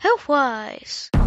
[0.00, 1.10] Health Wyze.
[1.10, 1.19] Hello,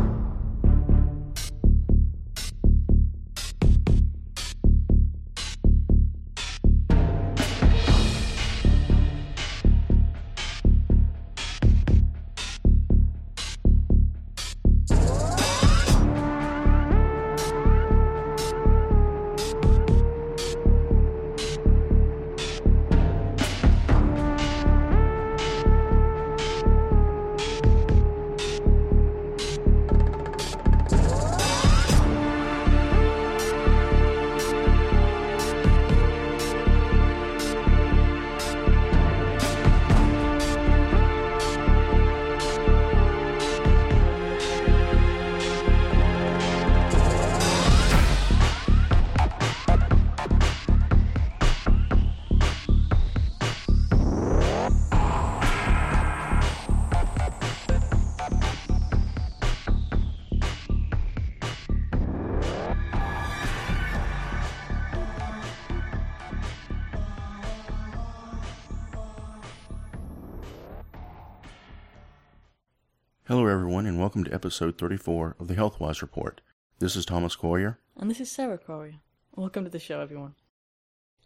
[74.13, 76.39] welcome to episode 34 of the Health Wyze Report.
[76.77, 77.79] This is Thomas Corriher.
[77.97, 78.99] And this is Sarah Corriher.
[79.35, 80.35] Welcome to the show, everyone.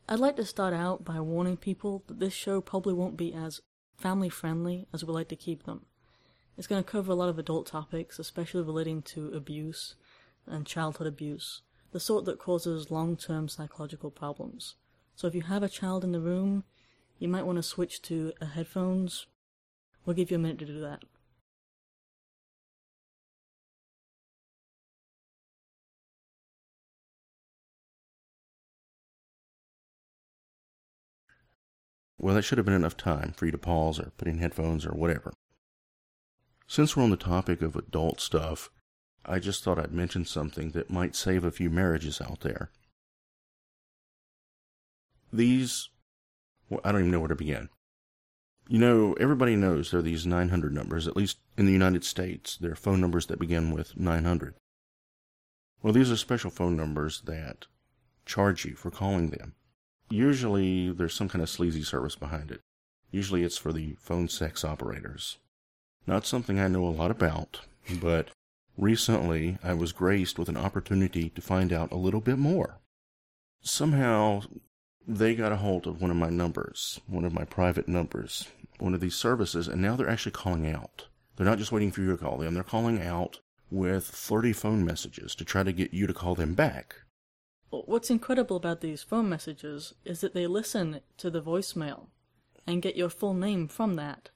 [0.08, 3.60] I'd like to start out by warning people that this show probably won't be as
[3.98, 5.82] family friendly as we like to keep them.
[6.58, 9.96] It's going to cover a lot of adult topics, especially relating to abuse
[10.46, 14.76] and childhood abuse, the sort that causes long term psychological problems.
[15.14, 16.64] So if you have a child in the room,
[17.20, 19.26] you might want to switch to headphones.
[20.06, 21.04] We'll give you a minute to do that.
[32.20, 34.86] Well, that should have been enough time for you to pause or put in headphones
[34.86, 35.34] or whatever.
[36.68, 38.70] Since we're on the topic of adult stuff,
[39.26, 42.72] I just thought I'd mention something that might save a few marriages out there.
[45.32, 45.90] These,
[46.70, 47.70] well, I don't even know where to begin.
[48.70, 52.58] You know, everybody knows there are these 900 numbers, at least in the United States.
[52.58, 54.56] There are phone numbers that begin with 900.
[55.82, 57.68] Well, these are special phone numbers that
[58.26, 59.56] charge you for calling them.
[60.10, 62.62] Usually there's some kind of sleazy service behind it.
[63.12, 65.38] Usually it's for the phone sex operators.
[66.06, 67.62] Not something I know a lot about,
[68.02, 68.30] but
[68.78, 72.80] recently I was graced with an opportunity to find out a little bit more.
[73.62, 74.44] Somehow
[75.06, 78.48] they got a hold of one of my numbers, one of my private numbers,
[78.80, 81.08] one of these services, and now they're actually calling out.
[81.36, 84.86] They're not just waiting for you to call them, they're calling out with flirty phone
[84.86, 86.96] messages to try to get you to call them back.
[87.70, 92.08] What's incredible about these phone messages is that they listen to the voicemail
[92.66, 94.30] and get your full name from that.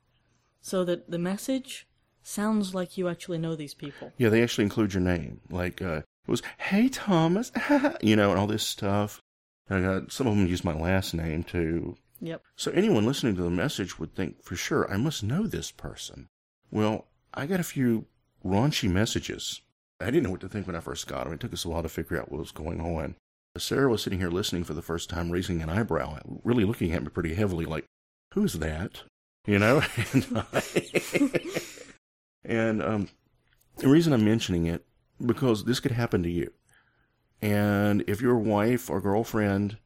[0.62, 1.88] So that the message
[2.24, 4.12] sounds like you actually know these people.
[4.18, 5.42] Yeah, they actually include your name.
[5.50, 7.52] Like, uh, it was, hey, Thomas,
[8.02, 9.22] you know, and all this stuff.
[9.70, 11.98] And I got, some of them use my last name too.
[12.20, 12.44] Yep.
[12.56, 16.28] So anyone listening to the message would think, for sure, I must know this person.
[16.70, 18.06] Well, I got a few
[18.46, 19.62] raunchy messages.
[20.00, 21.34] I didn't know what to think when I first got them.
[21.34, 23.16] It took us a while to figure out what was going on.
[23.58, 27.04] Sarah was sitting here listening for the first time, raising an eyebrow, really looking at
[27.04, 27.86] me pretty heavily, like,
[28.34, 29.04] who's that?
[29.46, 29.82] You know?
[30.14, 30.44] and,
[32.46, 33.10] and um,
[33.78, 34.86] the reason I'm mentioning it,
[35.24, 36.52] because this could happen to you.
[37.42, 39.78] And if your wife or girlfriend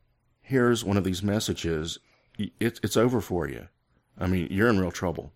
[0.41, 1.97] hears one of these messages,
[2.37, 3.67] it, it's over for you.
[4.17, 5.31] I mean, you're in real trouble.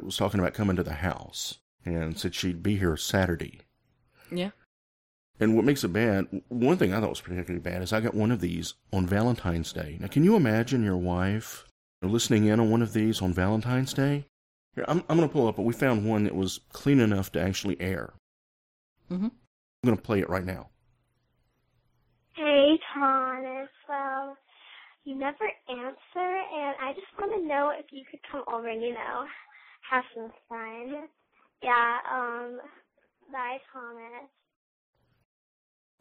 [0.00, 3.60] I was talking about coming to the house and said she'd be here Saturday.
[4.30, 4.50] Yeah.
[5.38, 8.14] And what makes it bad, one thing I thought was particularly bad is I got
[8.14, 9.98] one of these on Valentine's Day.
[10.00, 11.66] Now, can you imagine your wife
[12.02, 14.26] listening in on one of these on Valentine's Day?
[14.74, 17.32] Here, I'm, I'm going to pull up, but we found one that was clean enough
[17.32, 18.14] to actually air.
[19.10, 19.26] Mm-hmm.
[19.26, 19.32] I'm
[19.84, 20.70] going to play it right now.
[22.34, 23.68] Hey, Thomas.
[23.88, 24.36] Well,
[25.04, 28.82] you never answer, and I just want to know if you could come over and,
[28.82, 29.24] you know,
[29.90, 31.08] have some fun.
[31.62, 32.58] Yeah, um,
[33.32, 34.28] bye, Thomas.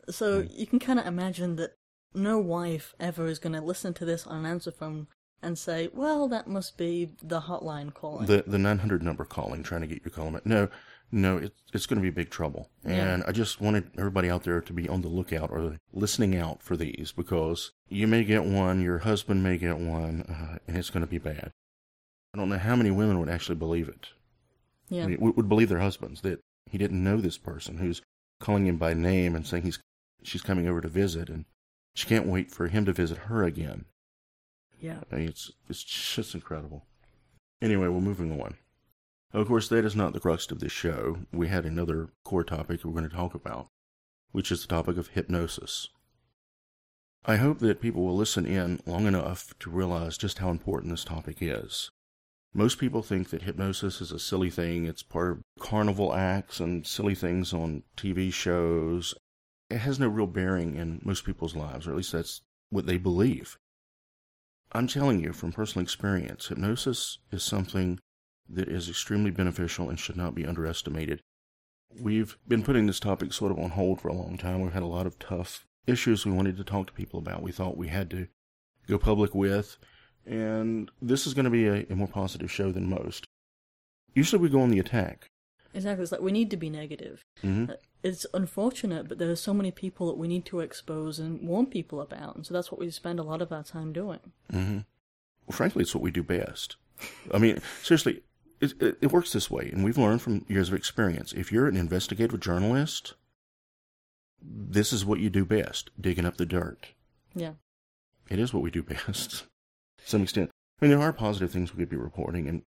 [0.10, 1.76] So you can kind of imagine that
[2.14, 5.08] no wife ever is going to listen to this on an answer phone
[5.42, 9.82] and say, "Well, that must be the hotline calling." The the 900 number calling, trying
[9.82, 10.40] to get your call.
[10.46, 10.70] No,
[11.12, 12.70] no, it's it's going to be big trouble.
[12.84, 13.28] And Yeah.
[13.28, 16.76] I just wanted everybody out there to be on the lookout or listening out for
[16.78, 21.06] these because you may get one, your husband may get one, uh, and it's going
[21.06, 21.52] to be bad.
[22.34, 24.08] I don't know how many women would actually believe it.
[24.90, 25.04] yeah.
[25.04, 28.02] I mean, would believe their husbands that he didn't know this person who's
[28.40, 29.80] calling him by name and saying he's
[30.26, 31.46] she's coming over to visit and
[31.94, 33.86] she can't wait for him to visit her again.
[34.80, 35.00] yeah.
[35.12, 36.86] I mean, it's it's just incredible.
[37.62, 38.56] Anyway, we're moving on.
[39.34, 41.20] Of course, that is not the crux of this show.
[41.34, 43.68] We had another core topic we're going to talk about,
[44.32, 45.90] which is the topic of hypnosis.
[47.26, 51.04] I hope that people will listen in long enough to realize just how important this
[51.04, 51.90] topic is.
[52.54, 54.86] Most people think that hypnosis is a silly thing.
[54.86, 59.16] It's part of carnival acts and silly things on TV shows.
[59.70, 62.98] It has no real bearing in most people's lives, or at least that's what they
[62.98, 63.58] believe.
[64.72, 68.00] I'm telling you from personal experience, hypnosis is something
[68.50, 71.22] that is extremely beneficial and should not be underestimated.
[72.00, 74.62] We've been putting this topic sort of on hold for a long time.
[74.62, 77.42] We've had a lot of tough issues we wanted to talk to people about.
[77.42, 78.28] We thought we had to
[78.88, 79.78] go public with,
[80.26, 83.26] and this is going to be a, a more positive show than most.
[84.14, 85.28] Usually we go on the attack.
[85.76, 86.04] Exactly.
[86.04, 87.22] It's like we need to be negative.
[87.42, 87.66] hmm
[88.02, 91.66] It's unfortunate, but there are so many people that we need to expose and warn
[91.68, 94.20] people about, and so that's what we spend a lot of our time doing.
[94.50, 94.80] hmm
[95.46, 96.78] Well, frankly, it's what we do best.
[97.34, 98.24] I mean, seriously,
[98.62, 101.34] it, it, it works this way, and we've learned from years of experience.
[101.34, 103.16] If you're an investigative journalist,
[104.42, 106.88] this is what you do best digging up the dirt.
[107.36, 107.54] Yeah.
[108.30, 109.44] It is what we do best
[109.98, 110.52] to some extent.
[110.82, 112.62] I mean, there are positive things we could be reporting, and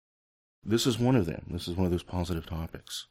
[0.64, 1.46] this is one of them.
[1.50, 3.06] This is one of those positive topics.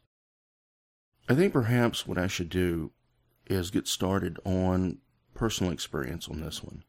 [1.28, 2.92] I think perhaps what I should do
[3.46, 4.98] is get started on
[5.34, 6.84] personal experience on this one.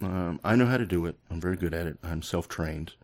[0.00, 1.16] Um, I know how to do it.
[1.30, 1.98] I'm very good at it.
[2.02, 2.94] I'm self trained.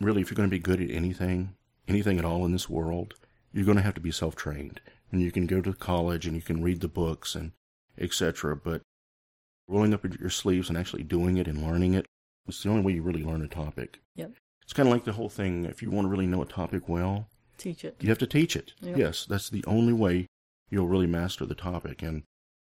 [0.00, 1.54] Really, if you're going to be good at anything,
[1.88, 3.14] anything at all in this world,
[3.52, 4.80] you're going to have to be self trained.
[5.12, 7.52] And you can go to college and you can read the books and
[7.98, 8.56] etc.
[8.56, 8.82] But
[9.68, 12.06] rolling up your sleeves and actually doing it and learning it,
[12.48, 14.00] it's the only way you really learn a topic.
[14.16, 14.32] Yep.
[14.66, 15.64] It's kind of like the whole thing.
[15.64, 17.94] If you want to really know a topic well, Teach it.
[18.00, 18.72] you have to teach it.
[18.82, 18.96] Yep.
[18.98, 20.26] Yes, that's the only way
[20.70, 22.02] you'll really master the topic.
[22.02, 22.24] And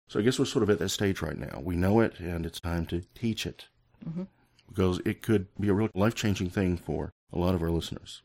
[0.06, 1.60] so I guess we're sort of at that stage right now.
[1.64, 3.69] We know it, and it's time to teach it
[4.04, 4.25] hmm
[4.69, 8.22] because it could be a real life changing thing for a lot of our listeners.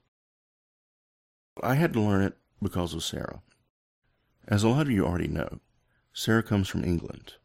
[1.62, 3.42] I had to learn it because of Sarah.
[4.48, 5.60] As a lot of you already know,
[6.14, 7.36] Sarah comes from England.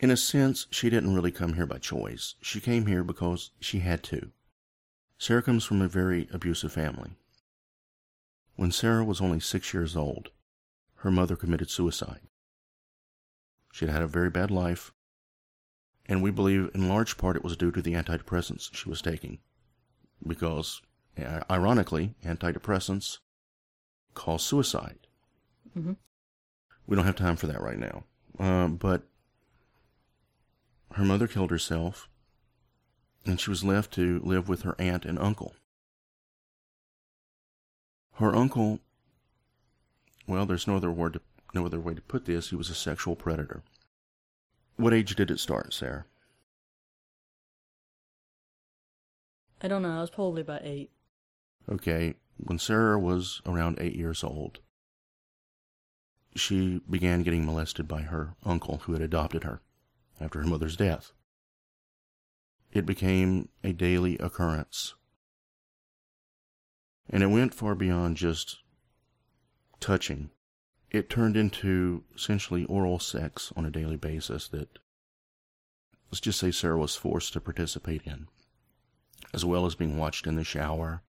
[0.00, 2.34] In a sense, she didn't really come here by choice.
[2.42, 4.32] She came here because she had to.
[5.20, 7.10] Sarah comes from a very abusive family.
[8.56, 10.30] When Sarah was only six years old,
[10.96, 12.22] her mother committed suicide.
[13.70, 14.94] She had had a very bad life,
[16.06, 19.40] and we believe in large part it was due to the antidepressants she was taking.
[20.26, 20.80] Because,
[21.50, 23.18] ironically, antidepressants
[24.14, 25.06] cause suicide.
[25.76, 25.98] Mhm.
[26.86, 28.04] We don't have time for that right now.
[28.38, 29.06] Uh, but
[30.92, 32.08] her mother killed herself,
[33.26, 35.54] and she was left to live with her aunt and uncle.
[38.14, 38.80] Her uncle,
[40.26, 41.20] well, there's no other word to,
[41.54, 42.50] no other way to put this.
[42.50, 43.62] He was a sexual predator.
[44.76, 46.04] What age did it start, Sarah?
[49.62, 49.98] I don't know.
[49.98, 50.90] I was probably about eight.
[51.70, 54.60] Okay, when Sarah was around eight years old,
[56.34, 59.60] she began getting molested by her uncle who had adopted her
[60.20, 61.12] after her mother's death.
[62.72, 64.94] It became a daily occurrence.
[67.08, 68.58] And it went far beyond just
[69.80, 70.30] touching.
[70.90, 74.78] It turned into essentially oral sex on a daily basis that,
[76.10, 78.28] let's just say, Sarah was forced to participate in,
[79.34, 81.02] as well as being watched in the shower.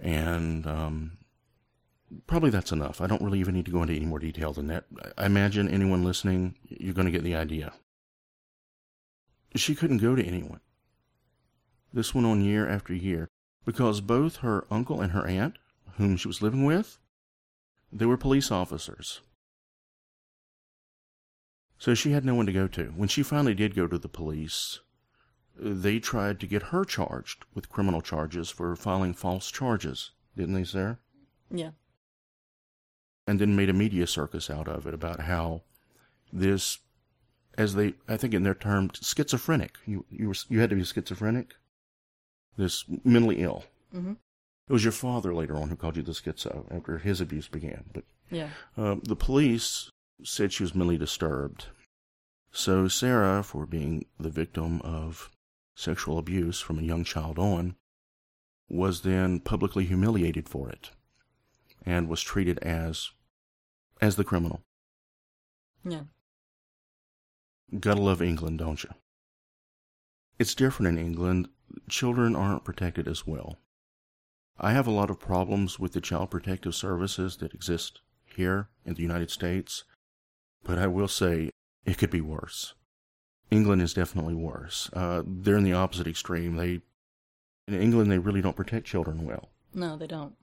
[0.00, 1.18] And um,
[2.26, 3.00] probably that's enough.
[3.00, 4.84] I don't really even need to go into any more detail than that.
[5.16, 7.72] I imagine anyone listening, you're going to get the idea.
[9.54, 10.60] She couldn't go to anyone.
[11.92, 13.28] This went on year after year
[13.64, 15.58] because both her uncle and her aunt,
[15.96, 16.98] whom she was living with,
[17.92, 19.20] they were police officers.
[21.78, 22.92] So she had no one to go to.
[22.96, 24.80] When she finally did go to the police,
[25.58, 30.64] they tried to get her charged with criminal charges for filing false charges, didn't they,
[30.64, 30.98] Sarah?
[31.50, 31.72] Yeah.
[33.26, 35.62] and then made a media circus out of it about how
[36.32, 36.78] this,
[37.58, 39.76] as they, I think in their term, schizophrenic.
[39.86, 41.54] You you were you had to be schizophrenic.
[42.56, 43.64] This mentally ill.
[43.90, 44.12] hmm
[44.68, 47.84] It was your father later on who called you the schizo after his abuse began.
[47.92, 48.50] But Yeah.
[48.76, 49.90] uh, the police
[50.22, 51.66] said she was mentally disturbed.
[52.52, 55.30] So Sarah, for being the victim of
[55.74, 57.76] sexual abuse from a young child on,
[58.68, 60.90] was then publicly humiliated for it,
[61.86, 63.10] and was treated as
[64.00, 64.60] as the criminal.
[65.84, 66.02] Yeah.
[67.78, 68.90] Gotta love England, don't you?
[70.38, 71.48] It's different in England.
[71.88, 73.58] Children aren't protected as well.
[74.58, 78.94] I have a lot of problems with the child protective services that exist here in
[78.94, 79.84] the United States,
[80.62, 81.50] but I will say
[81.84, 82.74] it could be worse.
[83.50, 84.90] England is definitely worse.
[84.92, 86.56] Uh, they're in the opposite extreme.
[86.56, 86.80] They
[87.68, 89.50] In England, they really don't protect children well.
[89.74, 90.34] No, they don't.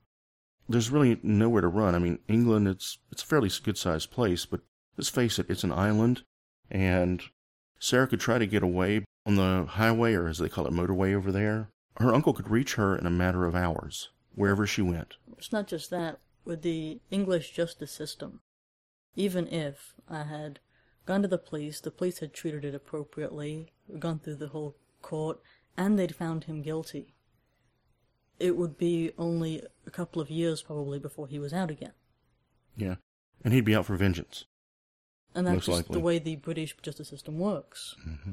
[0.68, 1.94] There's really nowhere to run.
[1.94, 4.60] I mean, England, it's it's a fairly good sized place, but
[4.96, 6.22] let's face it, it's an island,
[6.70, 7.22] and
[7.78, 11.14] Sarah could try to get away on the highway, or as they call it, motorway
[11.14, 11.70] over there.
[11.96, 15.16] Her uncle could reach her in a matter of hours, wherever she went.
[15.36, 16.18] It's not just that.
[16.44, 18.40] With the English justice system,
[19.14, 20.60] even if I had
[21.04, 25.40] gone to the police, the police had treated it appropriately, gone through the whole court,
[25.76, 27.14] and they'd found him guilty,
[28.38, 31.92] it would be only a couple of years probably before he was out again.
[32.76, 32.96] Yeah.
[33.44, 34.46] And he'd be out for vengeance.
[35.34, 35.94] And that's just likely.
[35.94, 37.96] the way the British justice system works.
[38.02, 38.32] hmm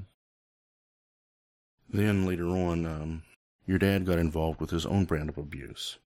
[1.89, 3.23] Then later on, um,
[3.65, 5.99] your dad got involved with his own brand of abuse.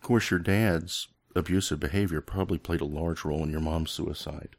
[0.00, 4.56] Of course, your dad's abusive behavior probably played a large role in your mom's suicide.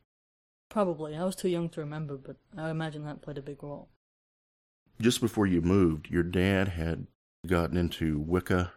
[0.70, 1.16] Probably.
[1.16, 3.90] I was too young to remember, but I imagine that played a big role.
[5.02, 7.08] Just before you moved, your dad had
[7.46, 8.72] gotten into Wicca,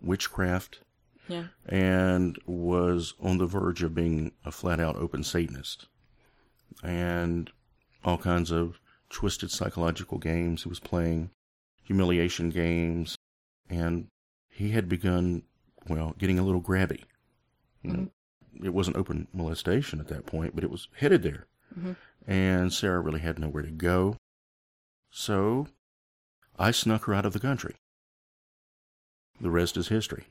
[0.00, 0.80] witchcraft,
[1.28, 1.46] Yeah.
[1.66, 5.86] and was on the verge of being a flat out open Satanist.
[6.82, 7.50] And
[8.04, 8.78] all kinds of
[9.08, 11.30] twisted psychological games he was playing,
[11.84, 13.16] humiliation games,
[13.70, 14.08] and
[14.50, 15.42] he had begun,
[15.88, 17.04] well, getting a little grabby.
[17.82, 18.08] You know,
[18.62, 21.46] it wasn't open molestation at that point, but it was headed there.
[21.78, 21.96] Mhm.
[22.26, 24.16] And Sarah really had nowhere to go.
[25.10, 25.68] So
[26.58, 27.76] I snuck her out of the country.
[29.40, 30.26] The rest is history.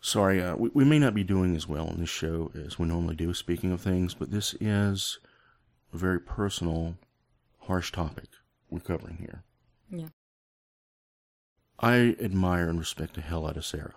[0.00, 2.86] Sorry, uh, we, we may not be doing as well on this show as we
[2.86, 5.18] normally do, speaking of things, but this is
[5.92, 6.96] a very personal,
[7.60, 8.28] harsh topic
[8.70, 9.42] we're covering here.
[9.90, 10.08] Yeah.
[11.80, 13.94] I admire and respect the hell out of Sarah.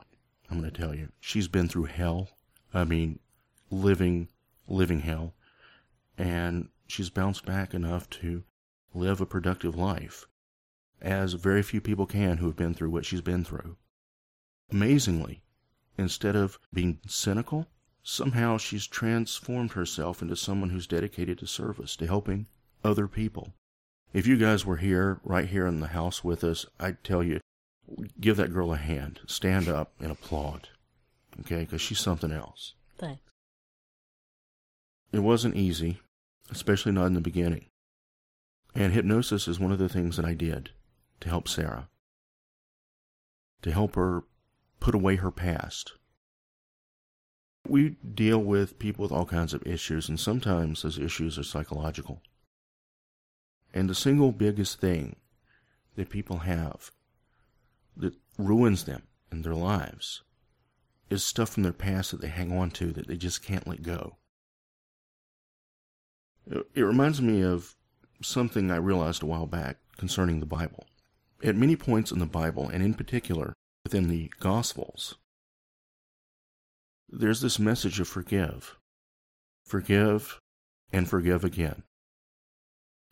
[0.49, 1.09] I'm going to tell you.
[1.19, 2.29] She's been through hell.
[2.73, 3.19] I mean,
[3.69, 4.27] living,
[4.67, 5.33] living hell.
[6.17, 8.43] And she's bounced back enough to
[8.93, 10.27] live a productive life,
[11.01, 13.77] as very few people can who have been through what she's been through.
[14.71, 15.41] Amazingly,
[16.01, 17.67] instead of being cynical,
[18.03, 22.47] somehow she's transformed herself into someone who's dedicated to service, to helping
[22.83, 23.53] other people.
[24.13, 27.39] If you guys were here, right here in the house with us, I'd tell you,
[28.19, 29.21] give that girl a hand.
[29.25, 30.69] Stand up and applaud.
[31.39, 31.61] Okay?
[31.61, 32.73] Because she's something else.
[32.97, 33.21] Thanks.
[35.11, 35.99] It wasn't easy,
[36.49, 37.65] especially not in the beginning.
[38.73, 40.71] And hypnosis is one of the things that I did
[41.19, 41.89] to help Sarah,
[43.61, 44.23] to help her
[44.81, 45.93] put away her past.
[47.65, 52.21] We deal with people with all kinds of issues, and sometimes those issues are psychological.
[53.73, 55.15] And the single biggest thing
[55.95, 56.91] that people have
[57.95, 60.23] that ruins them in their lives
[61.09, 63.83] is stuff from their past that they hang on to that they just can't let
[63.83, 64.17] go.
[66.73, 67.75] It reminds me of
[68.23, 70.85] something I realized a while back concerning the Bible.
[71.43, 75.15] At many points in the Bible, and in particular within the Gospels,
[77.09, 78.77] there's this message of forgive.
[79.65, 80.39] Forgive
[80.91, 81.83] and forgive again.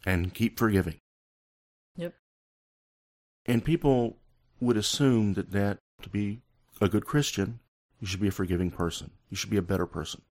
[0.06, 1.00] And keep forgiving.
[1.98, 2.16] Yep.
[3.46, 4.18] And people
[4.62, 6.42] would assume that that to be
[6.80, 7.60] a good Christian,
[8.00, 9.12] you should be a forgiving person.
[9.30, 10.22] You should be a better person.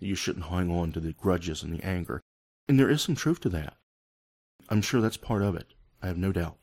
[0.00, 2.20] You shouldn't hang on to the grudges and the anger.
[2.68, 3.76] And there is some truth to that.
[4.68, 5.74] I'm sure that's part of it.
[6.02, 6.56] I have no doubt.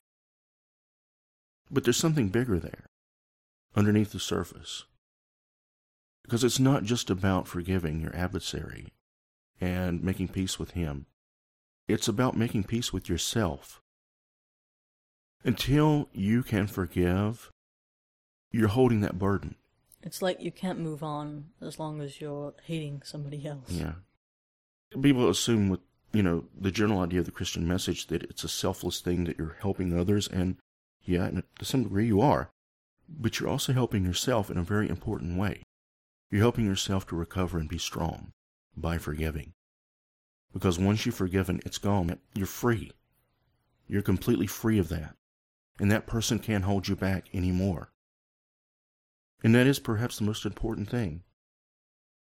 [1.72, 2.86] But there's something bigger there,
[3.76, 4.84] underneath the surface.
[6.24, 8.88] Because it's not just about forgiving your adversary
[9.60, 11.06] and making peace with him.
[11.88, 13.82] It's about making peace with yourself.
[15.44, 17.52] Until you can forgive,
[18.52, 19.56] you're holding that burden.
[20.04, 23.70] It's like you can't move on as long as you're hating somebody else.
[23.70, 23.94] Yeah.
[25.00, 25.80] People assume with,
[26.12, 29.38] you know, the general idea of the Christian message that it's a selfless thing that
[29.38, 30.58] you're helping others, and
[31.04, 32.52] yeah, and to some degree you are.
[33.10, 35.64] But you're also helping yourself in a very important way.
[36.30, 38.32] You're helping yourself to recover and be strong
[38.76, 39.54] by forgiving.
[40.54, 42.18] Because once you've forgiven, it's gone.
[42.34, 42.92] You're free.
[43.88, 45.16] You're completely free of that.
[45.80, 47.92] And that person can't hold you back anymore.
[49.44, 51.24] And that is perhaps the most important thing.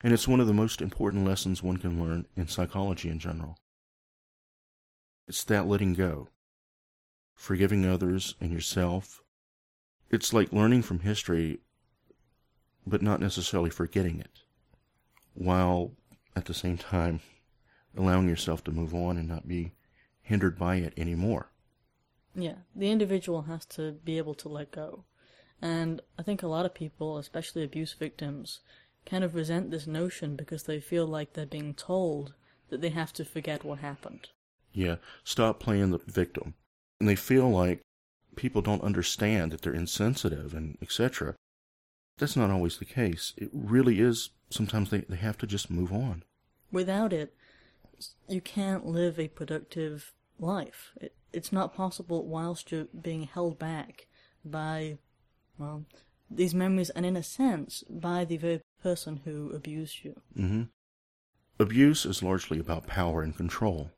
[0.02, 3.56] And it's one of the most important lessons one can learn in psychology in general.
[5.26, 6.28] It's that letting go,
[7.38, 9.23] forgiving others and yourself.
[10.11, 11.61] It's like learning from history,
[12.85, 14.40] but not necessarily forgetting it,
[15.35, 15.92] while
[16.35, 17.21] at the same time
[17.97, 19.73] allowing yourself to move on and not be
[20.21, 21.52] hindered by it anymore.
[22.35, 25.04] Yeah, the individual has to be able to let go.
[25.62, 28.61] And I think a lot of people, especially abuse victims,
[29.07, 32.35] kind of resent this notion because they feel like they're being told
[32.68, 34.28] that they have to forget what happened.
[34.73, 36.54] Yeah, stop playing the victim.
[37.00, 37.80] And they feel like
[38.36, 41.34] people don't understand that they're insensitive and etc.
[42.18, 43.34] That's not always the case.
[43.36, 44.30] It really is.
[44.50, 46.24] Sometimes they, they have to just move on.
[46.72, 47.34] Without it,
[48.28, 50.92] you can't live a productive life.
[51.00, 54.06] It, it's not possible whilst you're being held back
[54.44, 54.98] by,
[55.58, 55.84] well,
[56.30, 60.20] these memories and in a sense by the very person who abused you.
[60.34, 60.62] hmm
[61.60, 63.90] Abuse is largely about power and control.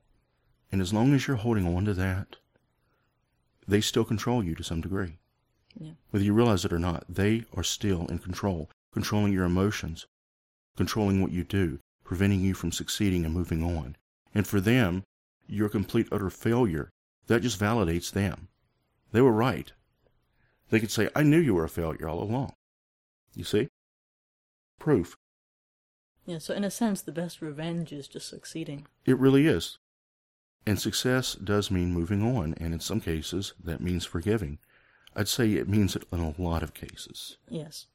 [0.73, 2.37] And as long as you're holding on to that,
[3.71, 5.17] they still control you to some degree.
[5.79, 5.93] Yeah.
[6.11, 10.07] Whether you realize it or not, they are still in control, controlling your emotions,
[10.77, 13.97] controlling what you do, preventing you from succeeding and moving on.
[14.35, 15.05] And for them,
[15.47, 16.91] your complete utter failure,
[17.27, 18.49] that just validates them.
[19.12, 19.73] They were right.
[20.71, 22.53] They could say, I knew you were a failure all along.
[23.35, 23.69] You see?
[24.79, 25.17] Proof.
[26.27, 28.87] Yeah, so in a sense, the best revenge is just succeeding.
[29.05, 29.79] It really is.
[30.67, 34.59] And success does mean moving on, and in some cases, that means forgiving.
[35.17, 37.38] I'd say it means it in a lot of cases.
[37.49, 37.87] Yes.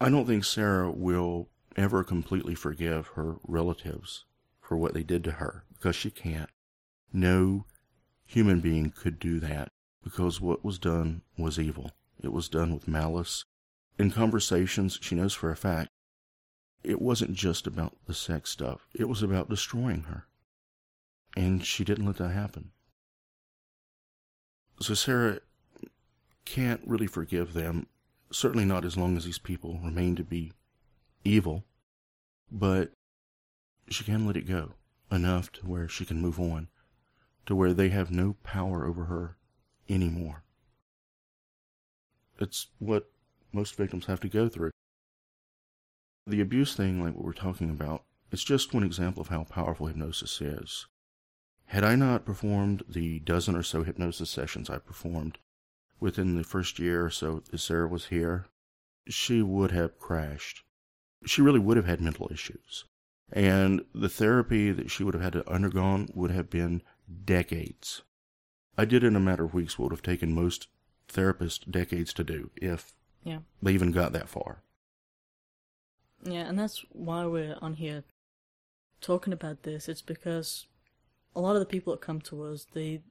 [0.00, 4.24] I don't think Sarah will ever completely forgive her relatives
[4.60, 6.50] for what they did to her because she can't.
[7.12, 7.66] No
[8.26, 9.68] human being could do that
[10.02, 11.92] because what was done was evil.
[12.22, 13.44] It was done with malice.
[13.98, 15.90] In conversations, she knows for a fact
[16.82, 20.26] it wasn't just about the sex stuff, it was about destroying her.
[21.36, 22.70] And she didn't let that happen.
[24.80, 25.40] So Sarah
[26.44, 27.86] can't really forgive them,
[28.30, 30.52] certainly not as long as these people remain to be
[31.24, 31.64] evil,
[32.50, 32.92] but
[33.88, 34.72] she can let it go
[35.10, 36.68] enough to where she can move on,
[37.46, 39.36] to where they have no power over her
[39.88, 40.42] anymore.
[42.38, 43.10] It's what
[43.52, 44.70] most victims have to go through.
[46.26, 49.86] The abuse thing, like what we're talking about, it's just one example of how powerful
[49.86, 50.86] hypnosis is.
[51.74, 55.38] Had I not performed the dozen or so hypnosis sessions I performed
[55.98, 58.46] within the first year or so that Sarah was here,
[59.08, 60.62] she would have crashed.
[61.26, 62.84] She really would have had mental issues.
[63.32, 66.80] And the therapy that she would have had to undergone would have been
[67.24, 68.02] decades.
[68.78, 70.68] I did in a matter of weeks what would have taken most
[71.08, 73.40] therapists decades to do, if Yeah.
[73.60, 74.62] they even got that far.
[76.22, 78.04] Yeah, and that's why we're on here
[79.00, 79.88] talking about this.
[79.88, 80.68] It's because
[81.34, 83.02] a lot of the people that come to us, they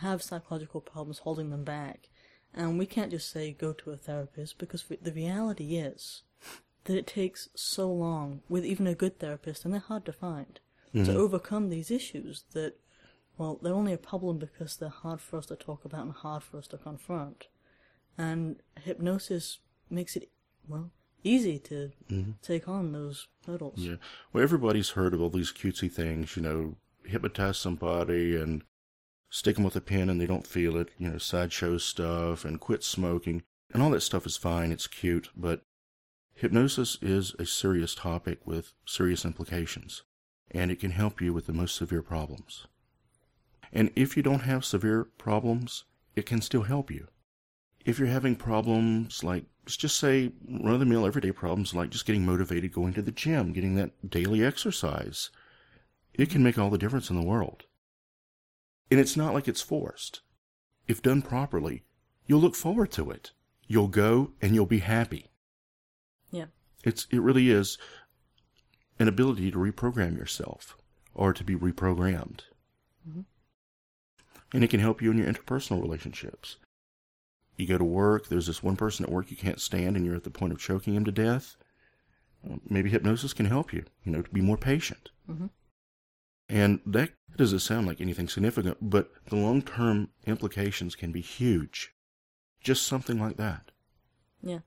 [0.00, 2.08] have psychological problems holding them back.
[2.54, 6.22] And we can't just say go to a therapist because the reality is
[6.84, 10.60] that it takes so long with even a good therapist, and they're hard to find,
[10.92, 11.16] to mm-hmm.
[11.16, 12.74] overcome these issues that,
[13.36, 16.42] well, they're only a problem because they're hard for us to talk about and hard
[16.42, 17.48] for us to confront.
[18.16, 19.58] And hypnosis
[19.90, 20.30] makes it,
[20.66, 20.90] well,
[21.22, 22.32] easy to mm-hmm.
[22.42, 23.78] take on those hurdles.
[23.78, 23.96] Yeah.
[24.32, 26.76] Well, everybody's heard of all these cutesy things, you know,
[27.08, 28.62] hypnotize somebody and
[29.30, 32.60] stick them with a pin and they don't feel it, you know, sideshow stuff and
[32.60, 33.42] quit smoking.
[33.72, 35.62] And all that stuff is fine, it's cute, but
[36.34, 40.04] hypnosis is a serious topic with serious implications,
[40.50, 42.66] and it can help you with the most severe problems.
[43.72, 45.84] And if you don't have severe problems,
[46.16, 47.08] it can still help you.
[47.84, 52.06] If you're having problems like, just say, run of the mill everyday problems like just
[52.06, 55.30] getting motivated going to the gym, getting that daily exercise,
[56.18, 57.64] it can make all the difference in the world.
[58.90, 60.20] And it's not like it's forced.
[60.86, 61.84] If done properly,
[62.26, 63.32] you'll look forward to it.
[63.66, 65.26] You'll go and you'll be happy.
[66.30, 66.46] Yeah.
[66.84, 67.78] It's it really is
[68.98, 70.76] an ability to reprogram yourself
[71.14, 72.40] or to be reprogrammed.
[74.54, 76.56] And it can help you in your interpersonal relationships.
[77.56, 80.14] You go to work, there's this one person at work you can't stand and you're
[80.14, 81.56] at the point of choking him to death.
[82.68, 85.10] Maybe hypnosis can help you, you know, to be more patient.
[85.28, 85.50] Mhm.
[86.48, 91.92] And that doesn't sound like anything significant, but the long term implications can be huge.
[92.60, 93.70] Just something like that.
[94.42, 94.60] Yeah.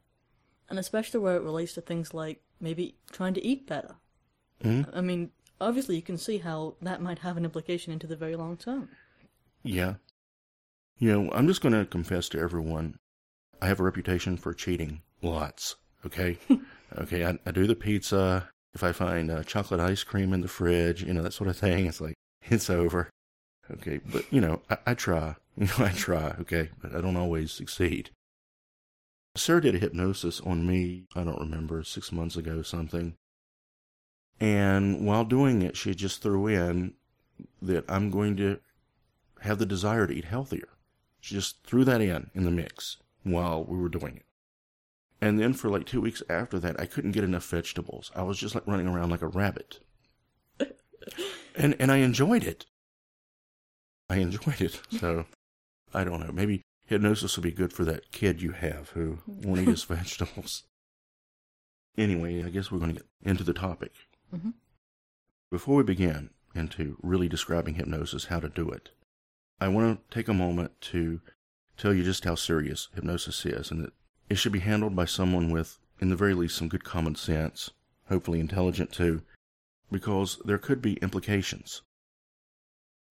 [0.70, 3.96] And especially where it relates to things like maybe trying to eat better.
[4.63, 4.89] Mhm.
[4.94, 8.36] I mean, obviously you can see how that might have an implication into the very
[8.36, 8.89] long term.
[9.63, 9.96] Yeah.
[10.98, 13.00] You know, I'm just going to confess to everyone
[13.62, 15.76] I have a reputation for cheating lots.
[16.06, 16.38] Okay?
[16.98, 18.50] okay, I, I do the pizza.
[18.74, 21.58] If I find uh, chocolate ice cream in the fridge, you know, that sort of
[21.58, 23.10] thing, it's like, it's over.
[23.70, 25.36] Okay, but, you know, I, I try.
[25.58, 28.12] You know, I try, okay, but I don't always succeed.
[29.36, 33.16] Sarah did a hypnosis on me, I don't remember, six months ago, something.
[34.40, 36.94] And while doing it, she just threw in
[37.62, 38.60] that I'm going to
[39.42, 40.70] have the desire to eat healthier.
[41.20, 44.26] She just threw that in in the mix while we were doing it.
[45.22, 48.12] And then for like two weeks after that, I couldn't get enough vegetables.
[48.16, 49.80] I was just like running around like a rabbit.
[51.56, 52.66] And and I enjoyed it.
[54.10, 54.80] I enjoyed it.
[54.92, 55.26] So
[55.94, 56.32] I don't know.
[56.32, 60.64] Maybe hypnosis will be good for that kid you have who won't eat his vegetables.
[61.98, 63.92] Anyway, I guess we're going to get into the topic.
[64.34, 64.54] Mhm.
[65.52, 68.92] Before we begin into really describing hypnosis, how to do it,
[69.60, 71.20] I want to take a moment to
[71.78, 73.94] tell you just how serious hypnosis is and that
[74.32, 77.70] it should be handled by someone with, in the very least, some good common sense,
[78.08, 79.22] hopefully intelligent too,
[79.91, 81.82] because there could be implications,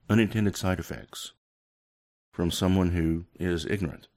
[0.09, 1.33] unintended side effects
[2.33, 4.09] from someone who is ignorant.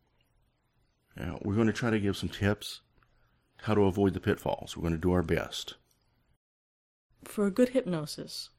[1.17, 2.79] Now, we're going to try to give some tips
[3.63, 4.77] how to avoid the pitfalls.
[4.77, 5.73] We're going to do our best.
[7.25, 8.49] For a good hypnosis,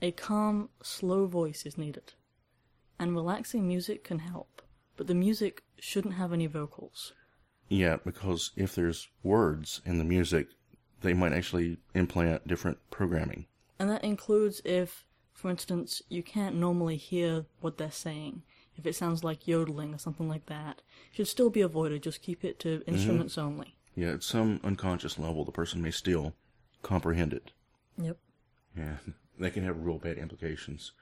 [0.00, 2.14] a calm, slow voice is needed.
[2.98, 4.62] And relaxing music can help,
[4.96, 7.12] but the music shouldn't have any vocals.
[7.70, 10.48] Yeah, because if there's words in the music,
[11.00, 13.46] they might actually implant different programming.
[13.78, 18.42] And that includes if, for instance, you can't normally hear what they're saying.
[18.76, 22.02] If it sounds like yodeling or something like that, it should still be avoided.
[22.02, 22.92] Just keep it to mm-hmm.
[22.92, 23.76] instruments only.
[23.94, 26.34] Yeah, at some unconscious level, the person may still
[26.82, 27.52] comprehend it.
[27.98, 28.16] Yep.
[28.76, 28.96] Yeah,
[29.38, 30.92] that can have real bad implications.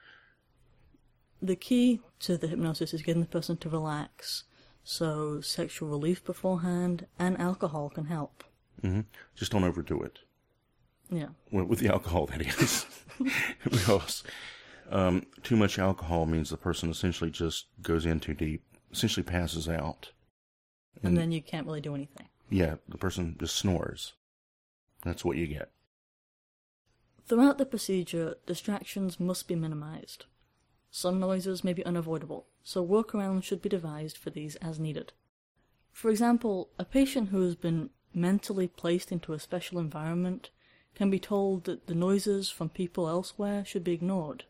[1.41, 4.43] The key to the hypnosis is getting the person to relax.
[4.83, 8.43] So sexual relief beforehand and alcohol can help.
[8.81, 9.01] hmm
[9.35, 10.19] Just don't overdo it.
[11.11, 11.29] Yeah.
[11.51, 12.85] Well, with the alcohol, that is.
[13.63, 14.23] because
[14.89, 19.67] um, too much alcohol means the person essentially just goes in too deep, essentially passes
[19.67, 20.11] out.
[21.03, 22.27] And then you can't really do anything.
[22.49, 24.13] Yeah, the person just snores.
[25.03, 25.71] That's what you get.
[27.27, 30.25] Throughout the procedure, distractions must be minimized.
[30.89, 35.11] Some noises may be unavoidable, so workarounds should be devised for these as needed.
[35.91, 40.51] For example, a patient who has been mentally placed into a special environment
[40.93, 44.43] can be told that the noises from people elsewhere should be ignored,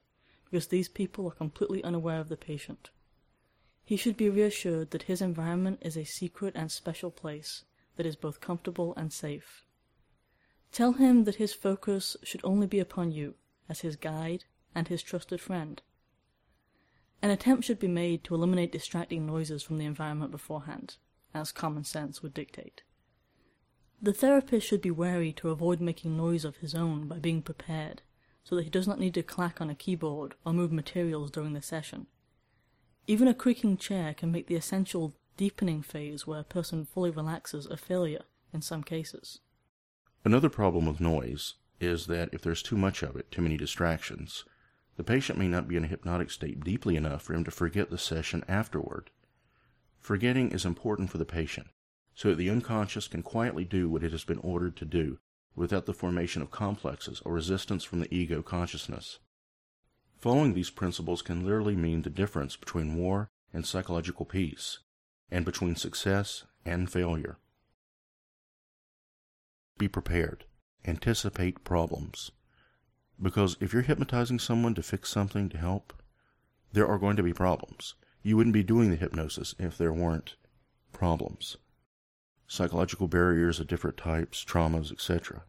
[0.44, 2.90] because these people are completely unaware of the patient.
[3.86, 7.64] He should be reassured that his environment is a secret and special place
[7.96, 9.64] that is both comfortable and safe.
[10.74, 13.36] Tell him that his focus should only be upon you,
[13.70, 14.44] as his guide
[14.76, 15.82] and his trusted friend.
[17.22, 20.96] An attempt should be made to eliminate distracting noises from the environment beforehand,
[21.34, 22.84] as common sense would dictate.
[24.02, 28.02] The therapist should be wary to avoid making noise of his own by being prepared,
[28.46, 31.54] so that he does not need to clack on a keyboard or move materials during
[31.54, 32.08] the session.
[33.08, 37.66] Even a creaking chair can make the essential deepening phase where a person fully relaxes
[37.66, 39.40] a failure in some cases.
[40.24, 44.46] Another problem with noise is that if there's too much of it, too many distractions,
[45.00, 47.90] the patient may not be in a hypnotic state deeply enough for him to forget
[47.90, 49.10] the session afterward.
[49.98, 51.68] Forgetting is important for the patient,
[52.14, 55.18] so that the unconscious can quietly do what it has been ordered to do
[55.56, 59.20] without the formation of complexes or resistance from the ego consciousness.
[60.18, 64.80] Following these principles can literally mean the difference between war and psychological peace,
[65.32, 67.38] and between success and failure.
[69.78, 70.44] Be prepared.
[70.86, 72.32] Anticipate problems.
[73.22, 75.94] Because if you're hypnotizing someone to fix something to help,
[76.72, 77.96] there are going to be problems.
[78.24, 80.36] You wouldn't be doing the hypnosis if there weren't
[80.94, 81.58] problems.
[82.48, 85.44] Psychological barriers of different types, traumas, etc.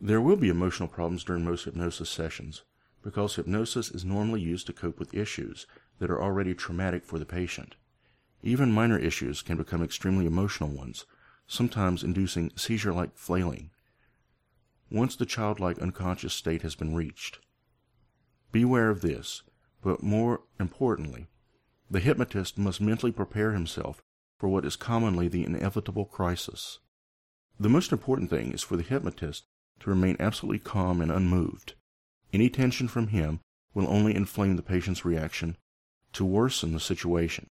[0.00, 2.62] There will be emotional problems during most hypnosis sessions
[3.02, 5.66] because hypnosis is normally used to cope with issues
[5.98, 7.74] that are already traumatic for the patient.
[8.42, 11.06] Even minor issues can become extremely emotional ones,
[11.46, 13.70] sometimes inducing seizure like flailing,
[14.92, 17.38] once the childlike unconscious state has been reached.
[18.52, 19.42] Beware of this,
[19.82, 21.28] but more importantly,
[21.90, 24.02] the hypnotist must mentally prepare himself
[24.38, 26.78] for what is commonly the inevitable crisis.
[27.58, 29.44] The most important thing is for the hypnotist
[29.80, 31.74] to remain absolutely calm and unmoved.
[32.32, 33.40] Any tension from him
[33.74, 35.56] will only inflame the patient's reaction
[36.12, 37.46] to worsen the situation.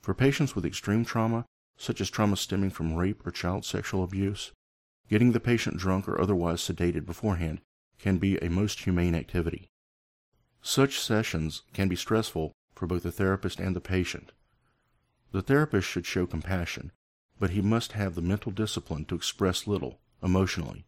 [0.00, 1.44] For patients with extreme trauma,
[1.76, 4.52] such as trauma stemming from rape or child sexual abuse,
[5.08, 7.60] getting the patient drunk or otherwise sedated beforehand
[7.98, 9.68] can be a most humane activity.
[10.62, 14.32] Such sessions can be stressful for both the therapist and the patient.
[15.32, 16.92] The therapist should show compassion,
[17.38, 20.86] but he must have the mental discipline to express little, emotionally.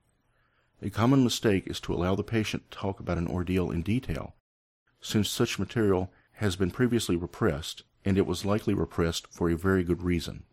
[0.83, 4.35] A common mistake is to allow the patient to talk about an ordeal in detail,
[5.01, 9.85] since such material has been previously repressed, and it was likely repressed for a very
[9.85, 10.45] good reason.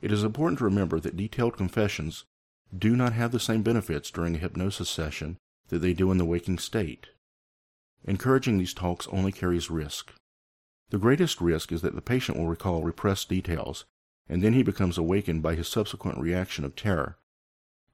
[0.00, 2.24] It is important to remember that detailed confessions
[2.76, 5.36] do not have the same benefits during a hypnosis session
[5.68, 7.08] that they do in the waking state.
[8.04, 10.12] Encouraging these talks only carries risk.
[10.90, 13.84] The greatest risk is that the patient will recall repressed details,
[14.28, 17.18] and then he becomes awakened by his subsequent reaction of terror,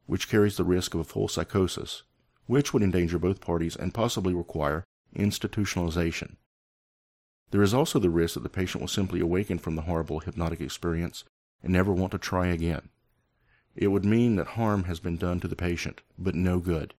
[0.06, 2.02] which carries the risk of a full psychosis,
[2.46, 4.84] which would endanger both parties and possibly require
[5.16, 6.36] institutionalization.
[7.50, 10.60] There is also the risk that the patient will simply awaken from the horrible hypnotic
[10.60, 11.24] experience
[11.62, 12.88] and never want to try again.
[13.74, 16.94] It would mean that harm has been done to the patient, but no good.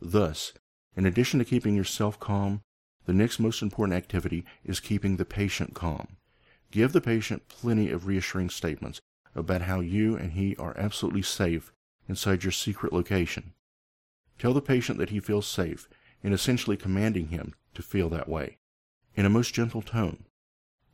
[0.00, 0.52] Thus,
[0.96, 2.62] in addition to keeping yourself calm,
[3.06, 6.16] the next most important activity is keeping the patient calm.
[6.70, 9.00] Give the patient plenty of reassuring statements
[9.34, 11.72] about how you and he are absolutely safe
[12.08, 13.54] inside your secret location.
[14.38, 15.88] Tell the patient that he feels safe
[16.22, 18.58] and essentially commanding him to feel that way
[19.14, 20.24] in a most gentle tone.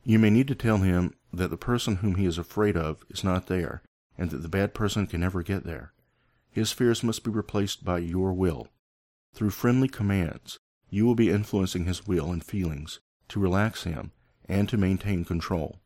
[0.03, 3.23] You may need to tell him that the person whom he is afraid of is
[3.23, 3.81] not there
[4.17, 5.93] and that the bad person can never get there.
[6.49, 8.67] His fears must be replaced by your will.
[9.33, 10.57] Through friendly commands,
[10.89, 12.99] you will be influencing his will and feelings
[13.29, 14.11] to relax him
[14.47, 15.79] and to maintain control.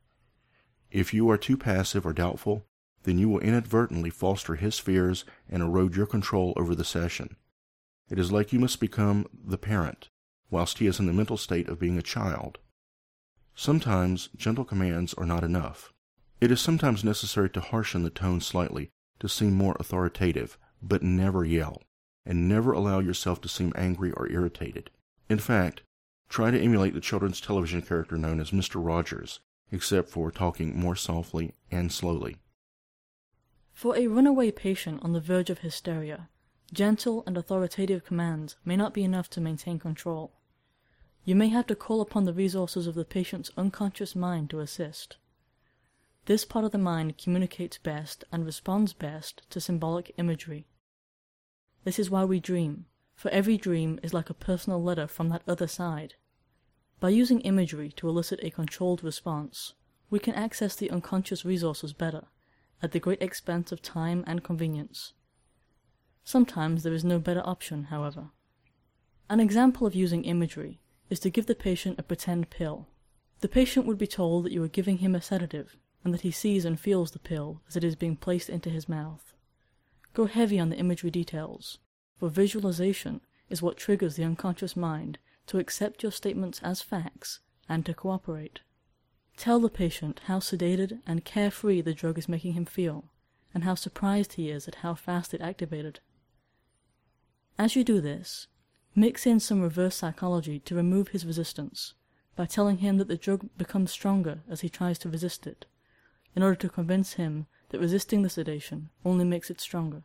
[0.91, 2.65] If you are too passive or doubtful,
[3.03, 7.35] then you will inadvertently foster his fears and erode your control over the session.
[8.09, 10.09] It is like you must become the parent,
[10.49, 12.59] whilst he is in the mental state of being a child.
[13.55, 15.93] Sometimes gentle commands are not enough.
[16.41, 21.45] It is sometimes necessary to harshen the tone slightly to seem more authoritative, but never
[21.45, 21.83] yell,
[22.25, 24.89] and never allow yourself to seem angry or irritated.
[25.29, 25.83] In fact,
[26.29, 28.83] try to emulate the children's television character known as Mr.
[28.83, 29.39] Rogers,
[29.71, 32.37] except for talking more softly and slowly.
[33.71, 36.27] For a runaway patient on the verge of hysteria,
[36.73, 40.31] gentle and authoritative commands may not be enough to maintain control.
[41.23, 45.17] You may have to call upon the resources of the patient's unconscious mind to assist.
[46.25, 50.67] This part of the mind communicates best and responds best to symbolic imagery.
[51.83, 55.41] This is why we dream, for every dream is like a personal letter from that
[55.47, 56.13] other side.
[56.99, 59.73] By using imagery to elicit a controlled response,
[60.11, 62.27] we can access the unconscious resources better,
[62.83, 65.13] at the great expense of time and convenience.
[66.23, 68.29] Sometimes there is no better option, however.
[69.27, 70.79] An example of using imagery
[71.09, 72.87] is to give the patient a pretend pill.
[73.39, 76.31] The patient would be told that you are giving him a sedative, and that he
[76.31, 79.33] sees and feels the pill as it is being placed into his mouth.
[80.13, 81.79] Go heavy on the imagery details,
[82.17, 87.85] for visualization is what triggers the unconscious mind to accept your statements as facts and
[87.85, 88.61] to cooperate.
[89.37, 93.05] Tell the patient how sedated and carefree the drug is making him feel,
[93.53, 95.99] and how surprised he is at how fast it activated.
[97.57, 98.47] As you do this,
[98.95, 101.93] mix in some reverse psychology to remove his resistance
[102.35, 105.65] by telling him that the drug becomes stronger as he tries to resist it,
[106.35, 110.03] in order to convince him that resisting the sedation only makes it stronger.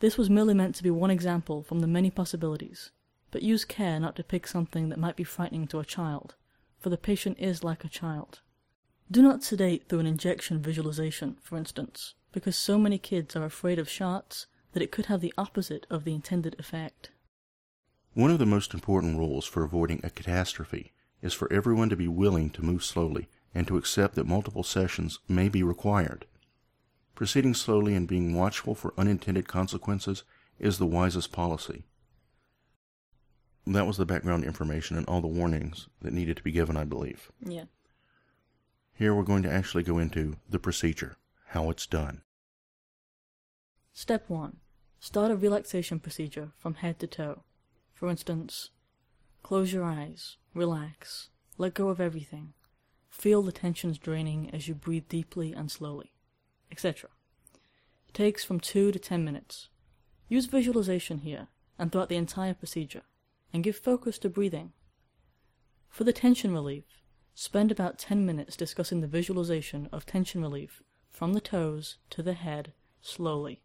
[0.00, 2.90] This was merely meant to be one example from the many possibilities
[3.30, 6.34] but use care not to pick something that might be frightening to a child,
[6.78, 8.40] for the patient is like a child.
[9.10, 13.78] Do not sedate through an injection visualization, for instance, because so many kids are afraid
[13.78, 17.10] of shots that it could have the opposite of the intended effect.
[18.14, 22.08] One of the most important rules for avoiding a catastrophe is for everyone to be
[22.08, 26.26] willing to move slowly and to accept that multiple sessions may be required.
[27.14, 30.22] Proceeding slowly and being watchful for unintended consequences
[30.58, 31.84] is the wisest policy
[33.66, 36.84] that was the background information and all the warnings that needed to be given, I
[36.84, 37.30] believe.
[37.44, 37.64] Yeah.
[38.94, 41.16] Here we're going to actually go into the procedure,
[41.48, 42.22] how it's done.
[43.92, 44.56] Step 1.
[44.98, 47.42] Start a relaxation procedure from head to toe.
[47.94, 48.70] For instance,
[49.42, 52.52] close your eyes, relax, let go of everything.
[53.20, 56.14] Feel the tensions draining as you breathe deeply and slowly,
[56.72, 57.10] etc.
[58.08, 59.68] It takes from 2 to 10 minutes.
[60.30, 63.02] Use visualization here and throughout the entire procedure
[63.52, 64.72] and give focus to breathing.
[65.90, 66.84] For the tension relief,
[67.34, 72.32] spend about 10 minutes discussing the visualization of tension relief from the toes to the
[72.32, 73.60] head slowly.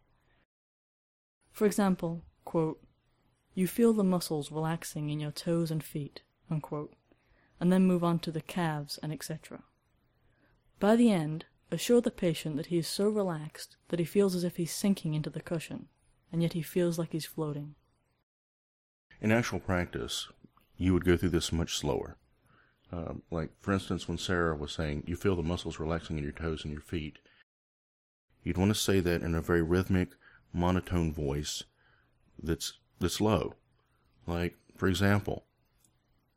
[1.54, 2.84] For example, quote,
[3.54, 6.94] you feel the muscles relaxing in your toes and feet, unquote,
[7.60, 9.63] and then move on to the calves and etc.
[10.80, 14.44] By the end, assure the patient that he is so relaxed that he feels as
[14.44, 15.88] if he's sinking into the cushion,
[16.32, 17.76] and yet he feels like he's floating.
[19.22, 20.28] In actual practice,
[20.78, 22.18] you would go through this much slower.
[22.91, 26.34] Uh, like, for instance, when Sarah was saying, you feel the muscles relaxing in your
[26.34, 27.18] toes and your feet,
[28.44, 30.10] you'd want to say that in a very rhythmic,
[30.54, 31.63] monotone voice
[32.41, 33.56] that's, that's low.
[34.28, 35.46] Like, for example,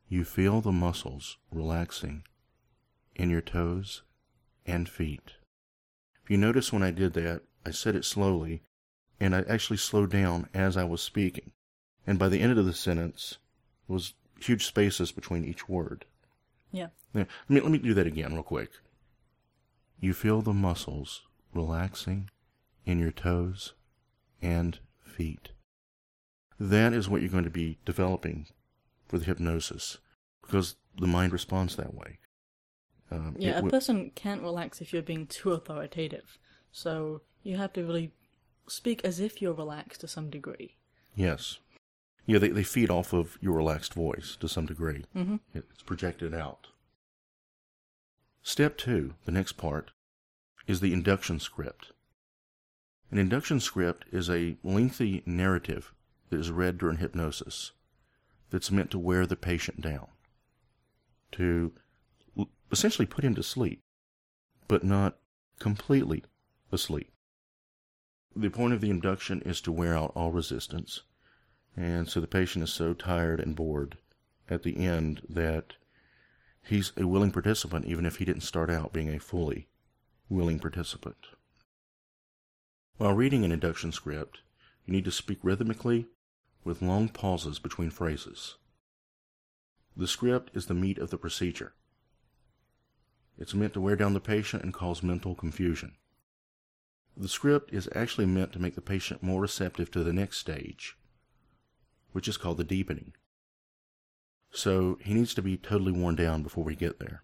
[0.09, 2.23] you feel the muscles relaxing
[3.15, 4.01] in your toes
[4.65, 5.33] and feet.
[6.23, 8.61] If you notice when I did that, I said it slowly,
[9.19, 11.51] and I actually slowed down as I was speaking
[12.09, 13.37] and by the end of the sentence
[13.87, 16.05] was huge spaces between each word.
[16.71, 16.87] Yeah.
[17.13, 18.71] Let me let me do that again real quick.
[19.99, 21.21] You feel the muscles
[21.53, 22.31] relaxing
[22.83, 23.73] in your toes
[24.41, 25.49] and feet.
[26.59, 28.47] That is what you're going to be developing
[29.09, 29.97] for the hypnosis.
[30.41, 32.17] because the mind responds that way.
[33.11, 36.37] Um, Yeah, it a person can't relax if you're being too authoritative.
[36.71, 38.11] So you have to really
[38.67, 40.77] speak as if you're relaxed to some degree.
[41.15, 41.59] yes.
[42.25, 45.03] Yeah, they, they feed off of your relaxed voice to some degree.
[45.13, 46.67] hmm It's projected out.
[48.43, 49.91] Step two, the next part,
[50.67, 51.91] is the induction script.
[53.09, 55.91] An induction script is a lengthy narrative
[56.29, 57.71] that is read during hypnosis
[58.49, 60.07] that's meant to wear the patient down,
[61.31, 61.73] to
[62.71, 63.81] essentially put him to sleep,
[64.67, 65.17] but not
[65.59, 66.23] completely
[66.71, 67.11] asleep.
[68.35, 71.01] The point of the induction is to wear out all resistance,
[71.75, 73.97] and so the patient is so tired and bored
[74.49, 75.73] at the end that
[76.63, 79.67] he's a willing participant even if he didn't start out being a fully
[80.29, 81.17] willing participant.
[82.97, 84.39] While reading an induction script,
[84.85, 86.07] you need to speak rhythmically
[86.63, 88.55] with long pauses between phrases.
[89.95, 91.73] The script is the meat of the procedure.
[93.37, 95.95] It's meant to wear down the patient and cause mental confusion.
[97.15, 100.97] The script is actually meant to make the patient more receptive to the next stage,
[102.11, 103.13] which is called the deepening.
[104.51, 107.23] So he needs to be totally worn down before we get there.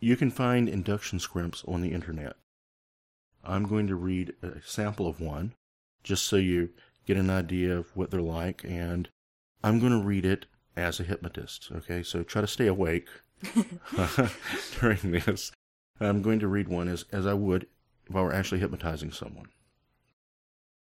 [0.00, 2.36] You can find induction scripts on the internet.
[3.44, 5.54] I'm going to read a sample of one
[6.02, 6.70] just so you
[7.06, 9.08] get an idea of what they're like, and
[9.62, 11.70] I'm going to read it as a hypnotist.
[11.74, 13.08] Okay, so try to stay awake
[14.80, 15.52] during this.
[16.00, 17.66] I'm going to read one as, as I would
[18.08, 19.48] if I were actually hypnotizing someone.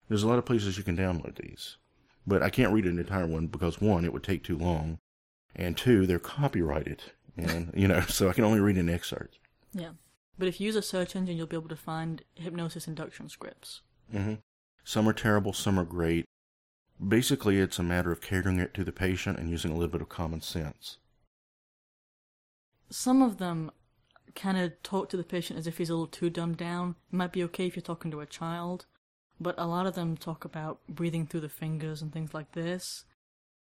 [0.08, 1.78] There's a lot of places you can download these,
[2.28, 5.00] but I can't read an entire one because one, it would take too long,
[5.56, 7.02] and two, they're copyrighted,
[7.38, 9.40] and you know, so I can only read an excerpt.
[9.74, 9.92] Yeah.
[10.38, 13.82] But if you use a search engine, you'll be able to find hypnosis induction scripts.
[14.12, 14.36] hmm
[14.86, 16.26] Some are terrible, some are great.
[17.06, 20.02] Basically, it's a matter of catering it to the patient and using a little bit
[20.02, 20.98] of common sense.
[22.90, 23.72] Some of them
[24.36, 26.96] kind of talk to the patient as if he's a little too dumbed down.
[27.12, 28.86] It might be okay if you're talking to a child,
[29.40, 33.06] but a lot of them talk about breathing through the fingers and things like this.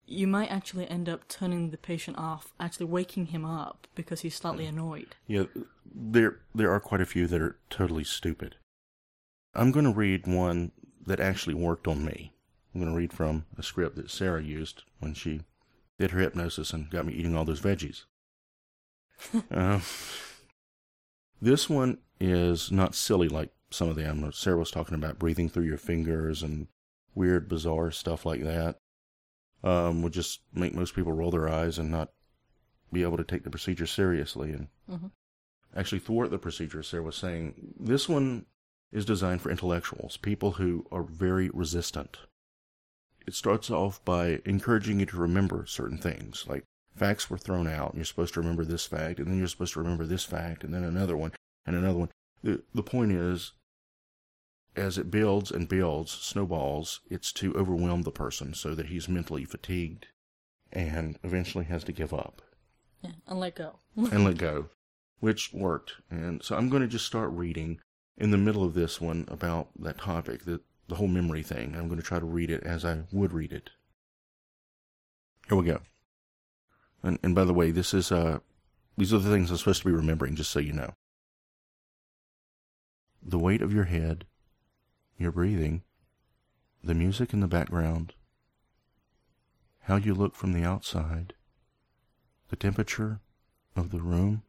[0.06, 4.36] You might actually end up turning the patient off, actually waking him up because he's
[4.36, 4.70] slightly mm.
[4.70, 5.16] annoyed.
[5.26, 5.46] Yeah,
[5.84, 8.56] there there are quite a few that are totally stupid.
[9.56, 10.72] I'm going to read one
[11.08, 12.34] that actually worked on me.
[12.76, 15.42] I'm going to read from a script that Sarah used when she
[15.98, 18.04] did her hypnosis and got me eating all those veggies.
[19.52, 19.80] uh,
[21.42, 24.30] this one is not silly like some of them.
[24.34, 26.68] Sarah was talking about breathing through your fingers and
[27.16, 28.78] weird, bizarre stuff like that.
[29.64, 32.12] Um, would just make most people roll their eyes and not
[32.94, 35.12] be able to take the procedure seriously and Mhm.
[35.76, 36.84] actually thwart the procedure.
[36.84, 38.46] Sarah was saying this one
[38.92, 42.18] is designed for intellectuals, people who are very resistant.
[43.26, 46.64] It starts off by encouraging you to remember certain things, like
[46.96, 49.74] facts were thrown out, and you're supposed to remember this fact, and then you're supposed
[49.74, 51.32] to remember this fact, and then another one,
[51.66, 52.10] and another one.
[52.44, 53.52] The, the point is,
[54.76, 59.44] as it builds and builds, snowballs, it's to overwhelm the person so that he's mentally
[59.44, 60.08] fatigued
[60.72, 62.42] and eventually has to give up
[63.02, 63.80] Yeah, and let go.
[63.96, 64.70] and let go,
[65.20, 65.94] which worked.
[66.12, 67.80] And so I'm going to just start reading
[68.18, 71.76] in the middle of this one about that topic, the, the whole memory thing.
[71.76, 73.70] I'm going to try to read it as I would read it.
[75.48, 75.82] Here we go.
[77.04, 78.40] And, and by the way, this is uh,
[78.98, 80.96] these are the things I'm supposed to be remembering, just so you know.
[83.22, 84.26] The weight of your head,
[85.18, 85.84] your breathing,
[86.84, 88.14] the music in the background,
[89.82, 91.34] how you look from the outside,
[92.50, 93.20] the temperature
[93.76, 94.44] of the room,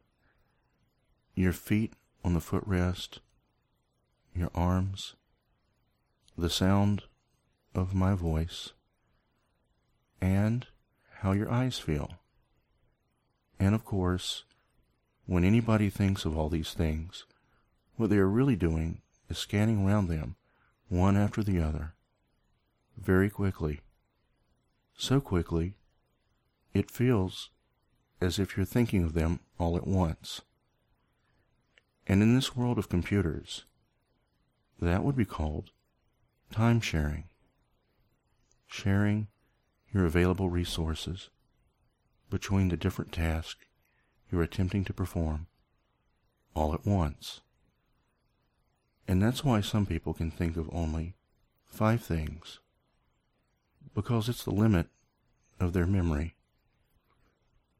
[1.35, 3.19] your feet on the footrest,
[4.39, 5.15] your arms,
[6.37, 7.03] the sound
[7.75, 8.71] of my voice,
[10.21, 10.67] and
[11.19, 12.11] how your eyes feel.
[13.59, 14.43] And of course,
[15.25, 17.25] when anybody thinks of all these things,
[17.97, 20.35] what they are really doing is scanning around them,
[20.87, 21.93] one after the other,
[22.97, 23.81] very quickly.
[24.97, 25.75] So quickly,
[26.73, 27.49] it feels
[28.21, 30.41] as if you're thinking of them all at once.
[32.07, 33.65] And in this world of computers,
[34.81, 35.71] that would be called
[36.51, 37.25] time sharing.
[38.67, 39.27] Sharing
[39.93, 41.29] your available resources
[42.29, 43.65] between the different tasks
[44.31, 45.47] you're attempting to perform
[46.55, 47.41] all at once.
[49.07, 51.15] And that's why some people can think of only
[51.65, 52.59] five things,
[53.95, 54.87] because it's the limit
[55.59, 56.35] of their memory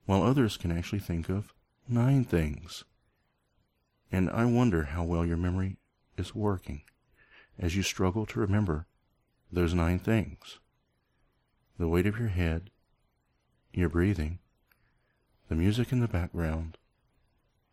[0.06, 1.54] while others can actually think of
[1.88, 2.84] nine things.
[4.12, 5.78] And I wonder how well your memory
[6.20, 6.82] is working
[7.58, 8.86] as you struggle to remember
[9.52, 10.60] those nine things
[11.78, 12.70] the weight of your head,
[13.72, 14.38] your breathing,
[15.48, 16.78] the music in the background,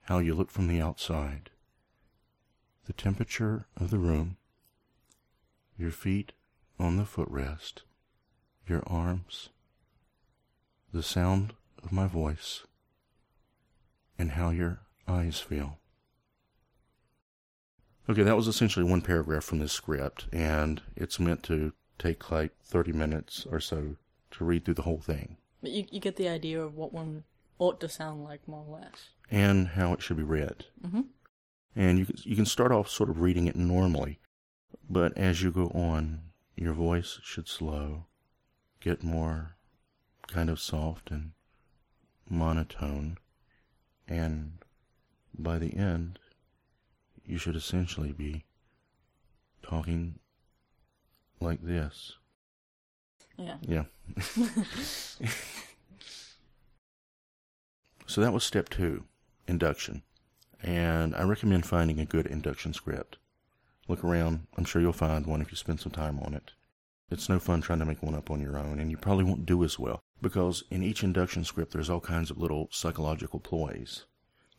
[0.02, 1.50] how you look from the outside,
[2.86, 4.36] the temperature of the room,
[5.76, 6.32] your feet
[6.78, 7.82] on the footrest,
[8.68, 9.48] your arms,
[10.92, 12.62] the sound of my voice,
[14.16, 14.78] and how your
[15.08, 15.78] eyes feel.
[18.08, 22.52] Okay, that was essentially one paragraph from this script, and it's meant to take like
[22.64, 23.96] 30 minutes or so
[24.32, 25.36] to read through the whole thing.
[25.60, 27.24] But you, you get the idea of what one
[27.58, 29.08] ought to sound like, more or less.
[29.30, 30.66] And how it should be read.
[30.86, 31.02] Mm-hmm.
[31.74, 34.18] And you you can start off sort of reading it normally,
[34.88, 36.20] but as you go on,
[36.54, 38.06] your voice should slow,
[38.80, 39.56] get more
[40.26, 41.32] kind of soft and
[42.30, 43.18] monotone,
[44.08, 44.58] and
[45.38, 46.18] by the end,
[47.26, 48.44] you should essentially be
[49.62, 50.18] talking
[51.40, 52.14] like this.
[53.36, 53.56] Yeah.
[53.62, 53.84] Yeah.
[58.06, 59.04] so that was step two,
[59.46, 60.02] induction.
[60.62, 63.18] And I recommend finding a good induction script.
[63.88, 64.46] Look around.
[64.56, 66.52] I'm sure you'll find one if you spend some time on it.
[67.10, 69.46] It's no fun trying to make one up on your own, and you probably won't
[69.46, 74.06] do as well because in each induction script there's all kinds of little psychological ploys,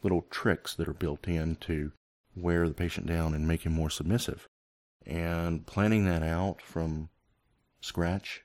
[0.04, 1.92] little tricks that are built in to
[2.38, 4.48] wear the patient down and make him more submissive.
[5.06, 7.10] And planning that out from
[7.82, 8.44] scratch,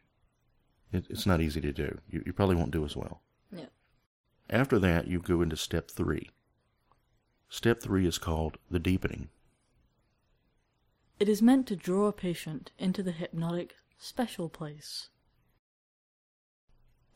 [0.93, 1.99] it, it's not easy to do.
[2.09, 3.23] You, you probably won't do as well.
[3.55, 3.67] Yeah.
[4.49, 6.31] After that, you go into step three.
[7.49, 9.29] Step three is called the deepening.
[11.19, 15.09] It is meant to draw a patient into the hypnotic special place.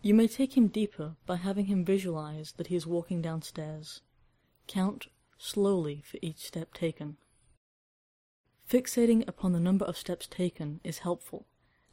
[0.03, 4.03] You may take him deeper by having him visualize that he is walking downstairs.
[4.68, 5.09] Count
[5.39, 7.16] slowly for each step taken.
[8.68, 11.47] Fixating upon the number of steps taken is helpful,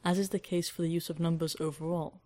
[0.04, 2.20] as is the case for the use of numbers overall.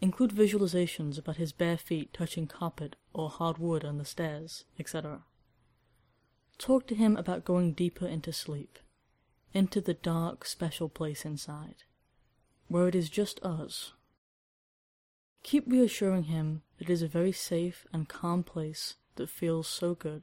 [0.00, 5.22] Include visualizations about his bare feet touching carpet or hard wood on the stairs, etc.
[6.58, 8.78] Talk to him about going deeper into sleep,
[9.54, 11.84] into the dark, special place inside,
[12.68, 13.92] where it is just us.
[15.42, 19.94] Keep reassuring him that it is a very safe and calm place that feels so
[19.94, 20.22] good.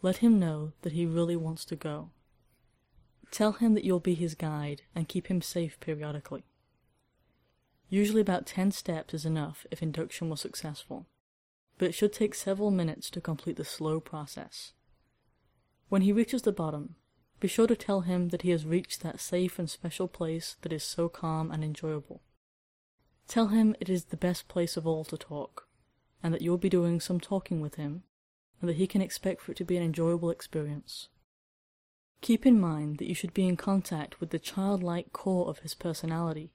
[0.00, 2.10] Let him know that he really wants to go.
[3.30, 6.44] Tell him that you'll be his guide and keep him safe periodically.
[7.88, 11.06] Usually about 10 steps is enough if induction was successful,
[11.78, 14.72] but it should take several minutes to complete the slow process.
[15.88, 16.96] When he reaches the bottom,
[17.40, 20.72] be sure to tell him that he has reached that safe and special place that
[20.72, 22.22] is so calm and enjoyable.
[23.26, 25.68] Tell him it is the best place of all to talk,
[26.22, 28.02] and that you'll be doing some talking with him
[28.60, 31.08] and that he can expect for it to be an enjoyable experience.
[32.20, 35.74] Keep in mind that you should be in contact with the childlike core of his
[35.74, 36.52] personality,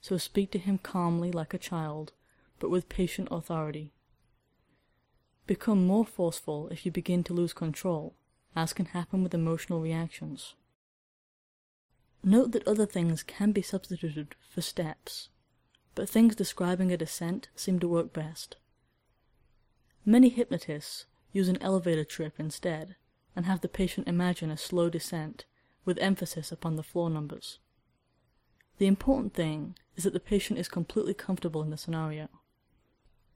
[0.00, 2.12] so speak to him calmly like a child,
[2.58, 3.92] but with patient authority.
[5.46, 8.14] Become more forceful if you begin to lose control,
[8.56, 10.54] as can happen with emotional reactions.
[12.22, 15.28] Note that other things can be substituted for steps,
[15.94, 18.56] but things describing a descent seem to work best.
[20.06, 21.04] Many hypnotists
[21.34, 22.96] use an elevator trip instead,
[23.36, 25.44] and have the patient imagine a slow descent,
[25.84, 27.58] with emphasis upon the floor numbers.
[28.78, 32.28] The important thing is that the patient is completely comfortable in the scenario.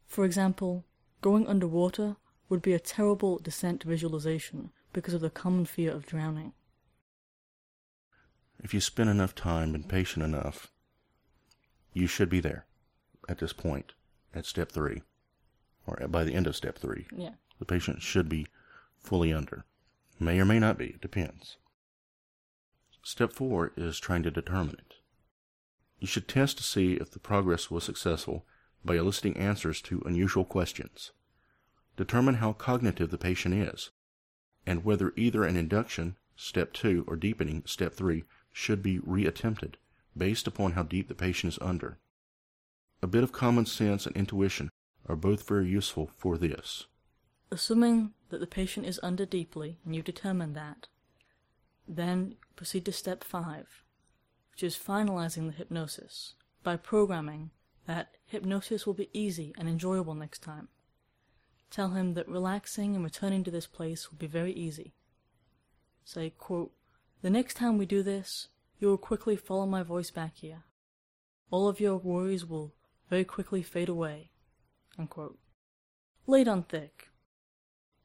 [0.07, 0.87] For example,
[1.21, 2.17] going underwater
[2.49, 6.53] would be a terrible descent visualization because of the common fear of drowning.
[8.63, 10.69] If you spend enough time and patient enough,
[11.93, 12.65] you should be there
[13.29, 13.93] at this point,
[14.33, 15.03] at step three,
[15.87, 17.07] or by the end of step three.
[17.15, 17.35] Yeah.
[17.59, 18.47] The patient should be
[18.97, 19.65] fully under.
[20.21, 21.57] May or may not be, it depends.
[23.03, 24.95] Step four is trying to determine it.
[25.99, 28.45] You should test to see if the progress was successful
[28.85, 31.13] by eliciting answers to unusual questions.
[31.97, 33.91] Determine how cognitive the patient is,
[34.67, 39.75] and whether either an induction, step two, or deepening, step three, should be reattempted,
[40.17, 41.99] based upon how deep the patient is under.
[43.03, 44.71] A bit of common sense and intuition
[45.09, 46.87] are both very useful for this.
[47.51, 50.89] Assuming that the patient is under deeply and you determine that,
[51.87, 53.85] then proceed to step five,
[54.53, 57.51] which is finalizing the hypnosis by programming
[57.87, 60.69] that hypnosis will be easy and enjoyable next time.
[61.71, 64.95] Tell him that relaxing and returning to this place will be very easy.
[66.05, 66.73] Say, quote,
[67.23, 70.65] The next time we do this, you will quickly follow my voice back here.
[71.51, 72.75] All of your worries will
[73.09, 74.31] very quickly fade away.
[74.99, 75.39] Unquote.
[76.27, 77.09] Laid on thick.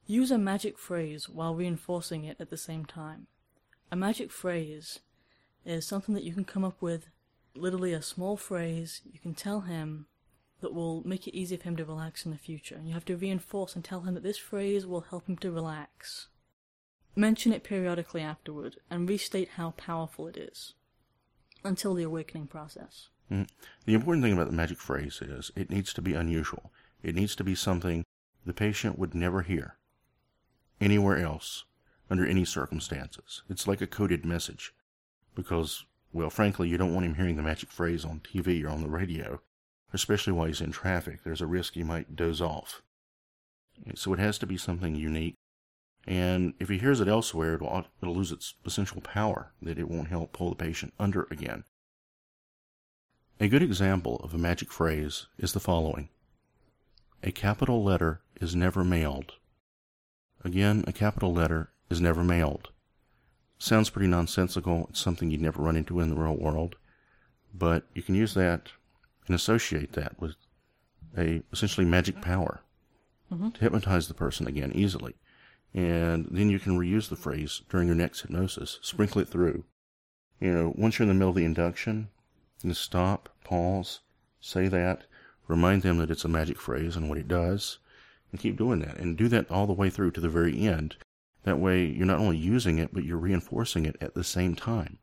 [0.06, 3.26] Use a magic phrase while reinforcing it at the same time.
[3.90, 5.00] A magic phrase
[5.64, 7.08] is something that you can come up with,
[7.54, 9.00] literally a small phrase.
[9.10, 10.06] You can tell him
[10.60, 12.80] that will make it easy for him to relax in the future.
[12.84, 16.28] You have to reinforce and tell him that this phrase will help him to relax.
[17.16, 20.74] Mention it periodically afterward and restate how powerful it is
[21.62, 23.08] until the awakening process.
[23.30, 23.48] Mm.
[23.86, 26.72] The important thing about the magic phrase is it needs to be unusual.
[27.02, 28.04] It needs to be something
[28.44, 29.78] the patient would never hear
[30.80, 31.64] anywhere else
[32.10, 33.42] under any circumstances.
[33.48, 34.72] It's like a coded message
[35.34, 38.82] because, well, frankly, you don't want him hearing the magic phrase on TV or on
[38.82, 39.40] the radio,
[39.92, 41.24] especially while he's in traffic.
[41.24, 42.82] There's a risk he might doze off.
[43.94, 45.34] So it has to be something unique.
[46.06, 50.08] And if he hears it elsewhere, it'll, it'll lose its essential power that it won't
[50.08, 51.64] help pull the patient under again.
[53.40, 56.08] A good example of a magic phrase is the following
[57.22, 59.32] A capital letter is never mailed.
[60.44, 62.68] Again, a capital letter is never mailed.
[63.58, 64.86] Sounds pretty nonsensical.
[64.90, 66.76] It's something you'd never run into in the real world.
[67.54, 68.70] But you can use that
[69.26, 70.34] and associate that with
[71.16, 72.60] a essentially magic power
[73.32, 73.50] mm-hmm.
[73.50, 75.14] to hypnotize the person again easily.
[75.72, 79.64] And then you can reuse the phrase during your next hypnosis, sprinkle it through.
[80.40, 82.08] You know, once you're in the middle of the induction,
[82.62, 84.00] you stop, pause,
[84.40, 85.04] say that,
[85.48, 87.78] remind them that it's a magic phrase and what it does,
[88.34, 88.98] and keep doing that.
[88.98, 90.96] And do that all the way through to the very end.
[91.44, 94.98] That way, you're not only using it, but you're reinforcing it at the same time.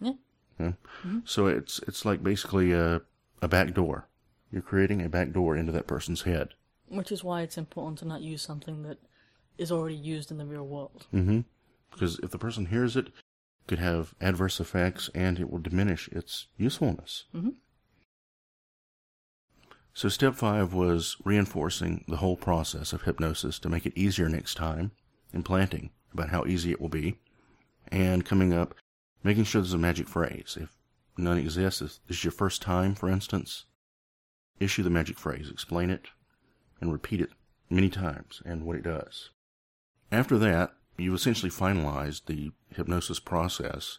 [0.00, 0.14] Yeah.
[0.58, 0.72] yeah?
[1.06, 1.18] Mm-hmm.
[1.24, 3.02] So it's it's like basically a
[3.40, 4.08] a back door.
[4.50, 6.54] You're creating a back door into that person's head.
[6.88, 8.98] Which is why it's important to not use something that
[9.56, 11.06] is already used in the real world.
[11.14, 11.40] Mm-hmm.
[11.92, 13.12] Because if the person hears it, it
[13.68, 17.26] could have adverse effects and it will diminish its usefulness.
[17.32, 17.50] Mm-hmm.
[19.98, 24.54] So, step five was reinforcing the whole process of hypnosis to make it easier next
[24.54, 24.92] time,
[25.32, 27.18] implanting about how easy it will be,
[27.88, 28.76] and coming up,
[29.24, 30.56] making sure there's a magic phrase.
[30.60, 30.76] If
[31.16, 33.64] none exists, this is your first time, for instance,
[34.60, 36.06] issue the magic phrase, explain it,
[36.80, 37.30] and repeat it
[37.68, 39.30] many times and what it does.
[40.12, 43.98] After that, you've essentially finalized the hypnosis process.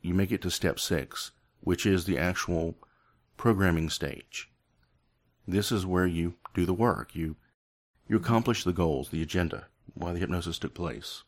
[0.00, 2.76] You make it to step six, which is the actual
[3.36, 4.48] programming stage.
[5.50, 7.16] This is where you do the work.
[7.16, 7.36] You,
[8.06, 11.22] you accomplish the goals, the agenda, why the hypnosis took place.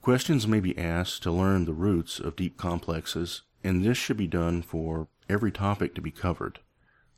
[0.00, 4.26] Questions may be asked to learn the roots of deep complexes, and this should be
[4.26, 6.60] done for every topic to be covered.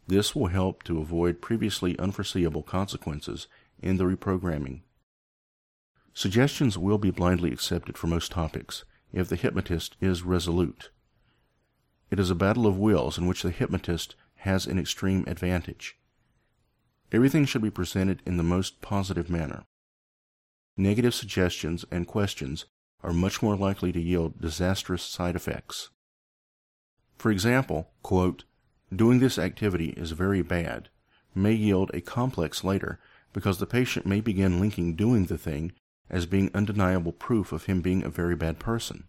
[0.09, 3.47] This will help to avoid previously unforeseeable consequences
[3.81, 4.81] in the reprogramming.
[6.13, 10.91] Suggestions will be blindly accepted for most topics if the hypnotist is resolute.
[12.11, 15.97] It is a battle of wills in which the hypnotist has an extreme advantage.
[17.13, 19.65] Everything should be presented in the most positive manner.
[20.77, 22.65] Negative suggestions and questions
[23.03, 25.91] are much more likely to yield disastrous side effects.
[27.19, 28.45] For example, quote,
[28.95, 30.89] doing this activity is very bad
[31.35, 32.99] may yield a complex later
[33.33, 35.73] because the patient may begin linking doing the thing
[36.11, 39.05] as being undeniable proof of him being a very bad person.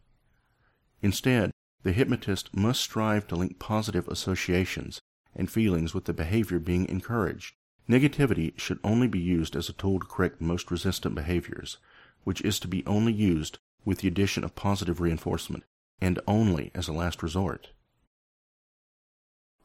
[1.02, 1.52] Instead,
[1.84, 5.02] the hypnotist must strive to link positive associations
[5.36, 7.56] and feelings with the behavior being encouraged.
[7.90, 11.78] Negativity should only be used as a tool to correct the most resistant behaviors,
[12.24, 15.66] which is to be only used with the addition of positive reinforcement,
[16.00, 17.72] and only as a last resort.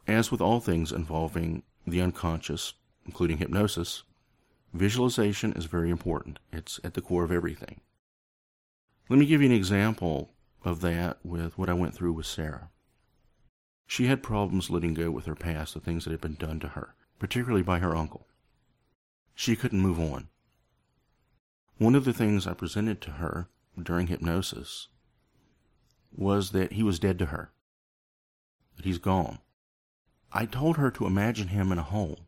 [0.08, 2.74] As with all things involving the unconscious,
[3.06, 4.02] including hypnosis,
[4.74, 6.40] visualization is very important.
[6.52, 7.80] It's at the core of everything.
[9.08, 10.32] Let me give you an example
[10.64, 12.70] of that with what I went through with Sarah.
[13.86, 16.68] She had problems letting go with her past, the things that had been done to
[16.68, 18.26] her particularly by her uncle.
[19.34, 20.28] She couldn't move on.
[21.78, 23.48] One of the things I presented to her
[23.80, 24.88] during hypnosis
[26.12, 27.52] was that he was dead to her,
[28.76, 29.38] that he's gone.
[30.32, 32.26] I told her to imagine him in a hole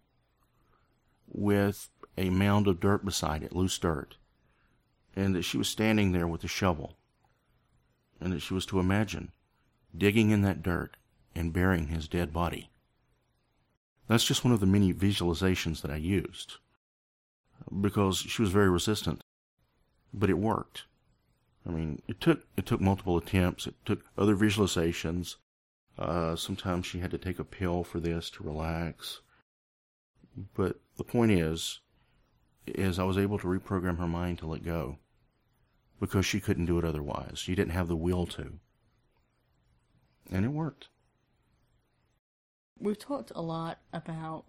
[1.26, 4.16] with a mound of dirt beside it, loose dirt,
[5.16, 6.96] and that she was standing there with a shovel,
[8.20, 9.32] and that she was to imagine
[9.96, 10.96] digging in that dirt
[11.34, 12.70] and burying his dead body.
[14.10, 16.56] That's just one of the many visualizations that I used
[17.80, 19.20] because she was very resistant,
[20.12, 20.86] but it worked.
[21.64, 23.68] I mean, it took it took multiple attempts.
[23.68, 25.36] It took other visualizations.
[25.96, 29.20] Uh, sometimes she had to take a pill for this to relax.
[30.56, 31.78] But the point is,
[32.66, 34.98] is I was able to reprogram her mind to let go
[36.00, 37.38] because she couldn't do it otherwise.
[37.38, 38.54] She didn't have the will to,
[40.32, 40.88] and it worked
[42.80, 44.44] we've talked a lot about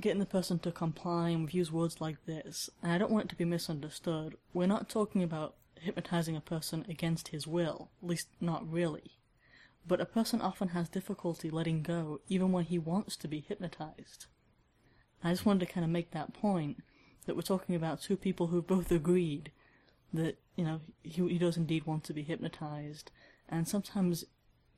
[0.00, 3.26] getting the person to comply and we've used words like this, and I don't want
[3.26, 4.36] it to be misunderstood.
[4.52, 9.12] We're not talking about hypnotizing a person against his will, at least not really.
[9.86, 14.26] but a person often has difficulty letting go even when he wants to be hypnotized.
[15.24, 16.82] I just wanted to kind of make that point
[17.26, 19.50] that we're talking about two people who've both agreed
[20.12, 23.10] that, you know, he, he does indeed want to be hypnotized,
[23.48, 24.24] and sometimes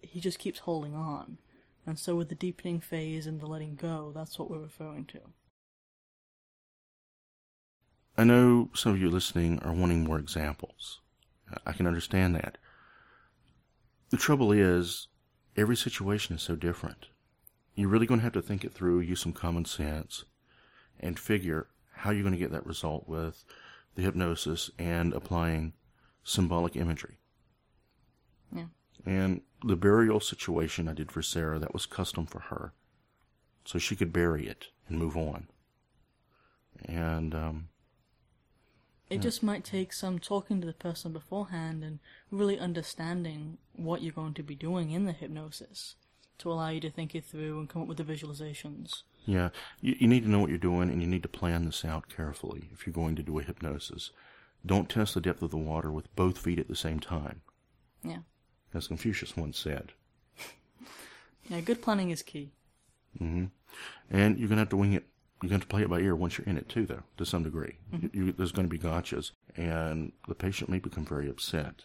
[0.01, 1.39] he just keeps holding on.
[1.87, 5.20] And so with the deepening phase and the letting go, that's what we're referring to.
[8.16, 11.01] I know some of you listening are wanting more examples.
[11.66, 12.59] I can understand that.
[14.11, 15.09] The trouble is,
[15.57, 17.09] every situation is so different.
[17.74, 20.24] You're really going to have to think it through, use some common sense,
[21.01, 23.45] and figure how you're going to get that result with
[23.97, 25.72] the hypnosis and applying
[26.22, 27.18] symbolic imagery.
[28.55, 28.66] Yeah.
[29.07, 32.73] And the burial situation I did for Sarah, that was custom for her.
[33.65, 35.49] So she could bury it and move on.
[36.85, 37.69] And um,
[39.09, 41.99] it just might take some talking to the person beforehand and
[42.31, 45.97] really understanding what you're going to be doing in the hypnosis
[46.39, 49.03] to allow you to think it through and come up with the visualizations.
[49.25, 49.51] Yeah,
[49.81, 52.09] you, you need to know what you're doing and you need to plan this out
[52.15, 54.11] carefully if you're going to do a hypnosis.
[54.67, 57.43] Don't test the depth of the water with both feet at the same time.
[58.03, 58.21] Yeah.
[58.75, 59.93] As Confucius once said.
[61.49, 62.51] yeah, good planning is key.
[63.18, 63.47] hmm
[64.11, 65.05] And you're going to have to wing it
[65.43, 67.43] you're going to play it by ear once you're in it too, though, to some
[67.43, 67.77] degree.
[67.93, 68.07] Mm-hmm.
[68.16, 71.83] You, there's going to be gotchas, and the patient may become very upset.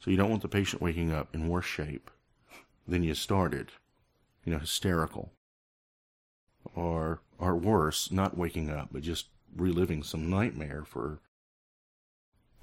[0.00, 2.10] So you don't want the patient waking up in worse shape
[2.86, 3.72] than you started,
[4.44, 5.32] you know, hysterical,
[6.74, 11.20] or or worse, not waking up but just reliving some nightmare for.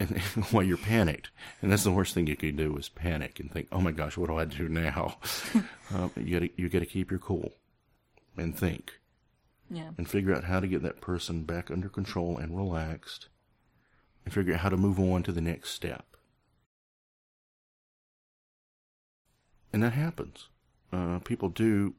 [0.02, 0.18] And
[0.52, 1.30] while you're panicked,
[1.62, 4.18] and that's the worst thing you can do is panic and think, "Oh my gosh,
[4.18, 5.18] what do I do now?"
[5.94, 7.54] um, you got you got to keep your cool
[8.36, 9.00] and think.
[9.70, 9.92] Yeah.
[9.98, 13.30] And figure out how to get that person back under control and relaxed
[14.26, 16.06] and figure out how to move on to the next step.
[19.72, 20.48] And that happens.
[20.92, 21.94] Uh, people do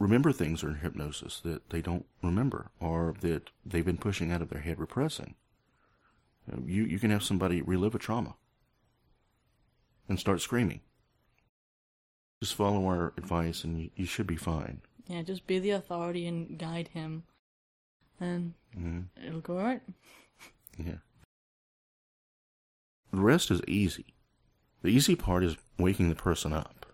[0.00, 4.48] remember things in hypnosis that they don't remember or that they've been pushing out of
[4.48, 5.36] their head repressing.
[6.50, 8.34] Uh, you, you can have somebody relive a trauma
[10.08, 10.80] and start screaming.
[12.42, 14.80] Just follow our advice and you, you should be fine.
[15.06, 17.24] Yeah, just be the authority and guide him,
[18.20, 19.26] and mm-hmm.
[19.26, 19.82] it'll go alright.
[20.78, 20.98] Yeah.
[23.12, 24.06] The rest is easy.
[24.82, 26.86] The easy part is waking the person up.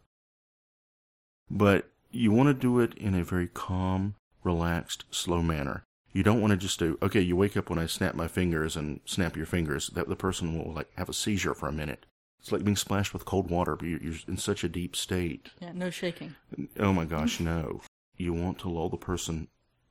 [1.51, 5.85] But you want to do it in a very calm, relaxed, slow manner.
[6.13, 8.77] You don't want to just do, okay, you wake up when I snap my fingers
[8.77, 9.89] and snap your fingers.
[9.89, 12.07] That the person will like have a seizure for a minute.
[12.41, 15.51] It's like being splashed with cold water, but you're in such a deep state.
[15.61, 16.37] Yeah, no shaking.
[16.79, 17.83] Oh my gosh, no
[18.19, 19.49] you want to lull the person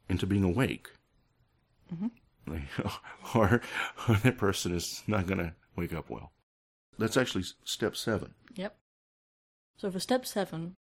[0.09, 0.89] into being awake.
[1.93, 2.57] Mm-hmm.
[3.38, 3.61] or,
[4.07, 6.32] or that person is not going to wake up well.
[6.99, 8.34] That's actually step seven.
[8.55, 8.76] Yep.
[9.78, 10.76] So for step seven,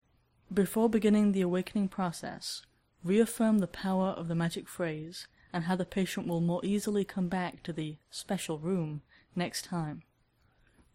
[0.53, 2.63] before beginning the awakening process,
[3.05, 7.27] reaffirm the power of the magic phrase and how the patient will more easily come
[7.27, 9.03] back to the special room
[9.35, 10.01] next time.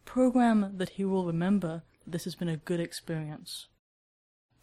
[0.05, 3.69] Program that he will remember that this has been a good experience.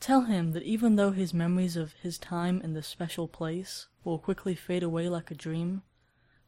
[0.01, 4.19] Tell him that even though his memories of his time in this special place will
[4.19, 5.83] quickly fade away like a dream,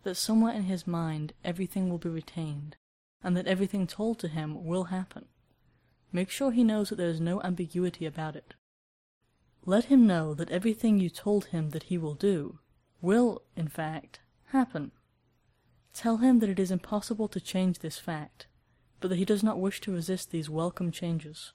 [0.03, 2.75] that somewhere in his mind everything will be retained,
[3.23, 5.25] and that everything told to him will happen.
[6.11, 8.53] Make sure he knows that there is no ambiguity about it.
[9.65, 12.59] Let him know that everything you told him that he will do
[13.01, 14.91] will, in fact, happen.
[15.93, 18.47] Tell him that it is impossible to change this fact,
[18.99, 21.53] but that he does not wish to resist these welcome changes.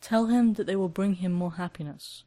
[0.00, 2.24] Tell him that they will bring him more happiness.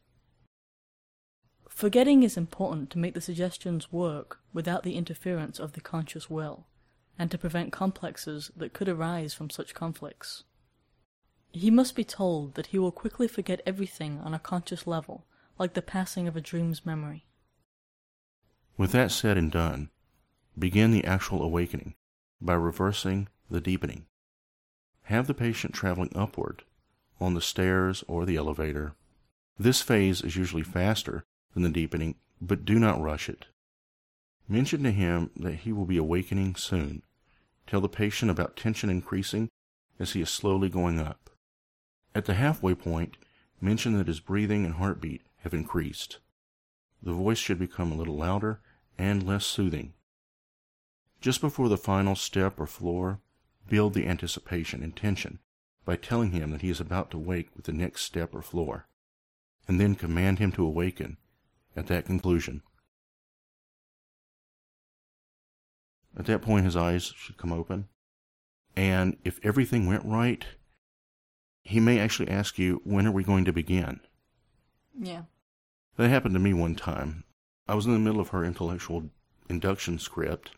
[1.69, 6.65] Forgetting is important to make the suggestions work without the interference of the conscious will,
[7.19, 10.43] and to prevent complexes that could arise from such conflicts.
[11.57, 15.25] He must be told that he will quickly forget everything on a conscious level,
[15.57, 17.25] like the passing of a dream's memory.
[18.77, 19.89] With that said and done,
[20.57, 21.95] begin the actual awakening
[22.39, 24.05] by reversing the deepening.
[25.05, 26.63] Have the patient traveling upward
[27.19, 28.93] on the stairs or the elevator.
[29.57, 31.23] This phase is usually faster
[31.55, 33.47] than the deepening, but do not rush it.
[34.47, 37.01] Mention to him that he will be awakening soon.
[37.65, 39.49] Tell the patient about tension increasing
[39.97, 41.26] as he is slowly going up.
[42.15, 43.17] At the halfway point,
[43.61, 46.19] mention that his breathing and heartbeat have increased.
[47.01, 48.59] The voice should become a little louder
[48.97, 49.93] and less soothing.
[51.21, 53.19] Just before the final step or floor,
[53.67, 55.39] build the anticipation and tension
[55.85, 58.87] by telling him that he is about to wake with the next step or floor,
[59.67, 61.17] and then command him to awaken
[61.75, 62.61] at that conclusion.
[66.17, 67.87] At that point, his eyes should come open,
[68.75, 70.45] and if everything went right,
[71.67, 73.99] he may actually ask you, when are we going to begin?
[74.97, 75.23] Yeah.
[75.97, 77.25] That happened to me one time.
[77.67, 79.09] I was in the middle of her intellectual
[79.49, 80.51] induction script,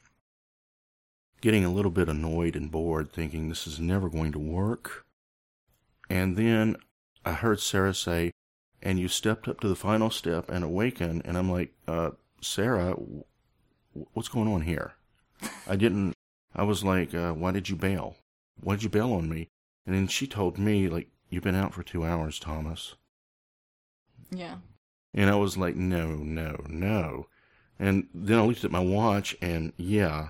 [1.42, 5.08] getting a little bit annoyed and bored, thinking this is never going to work.
[6.12, 6.76] And then
[7.26, 8.32] I heard Sarah say,
[8.84, 11.24] and you stepped up to the final step and awaken.
[11.26, 12.96] And I'm like, uh, Sarah,
[14.14, 14.94] what's going on here?
[15.68, 16.14] I didn't,
[16.56, 18.16] I was like, uh, why did you bail?
[18.62, 19.48] Why did you bail on me?
[19.86, 22.96] And then she told me, like, you've been out for two hours, Thomas.
[24.32, 24.58] Yeah.
[25.14, 27.28] And I was like, no, no, no.
[27.80, 30.30] And then I looked at my watch and yeah,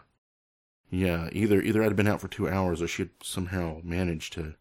[0.89, 4.55] yeah, either, either I'd been out for two hours or she'd somehow managed to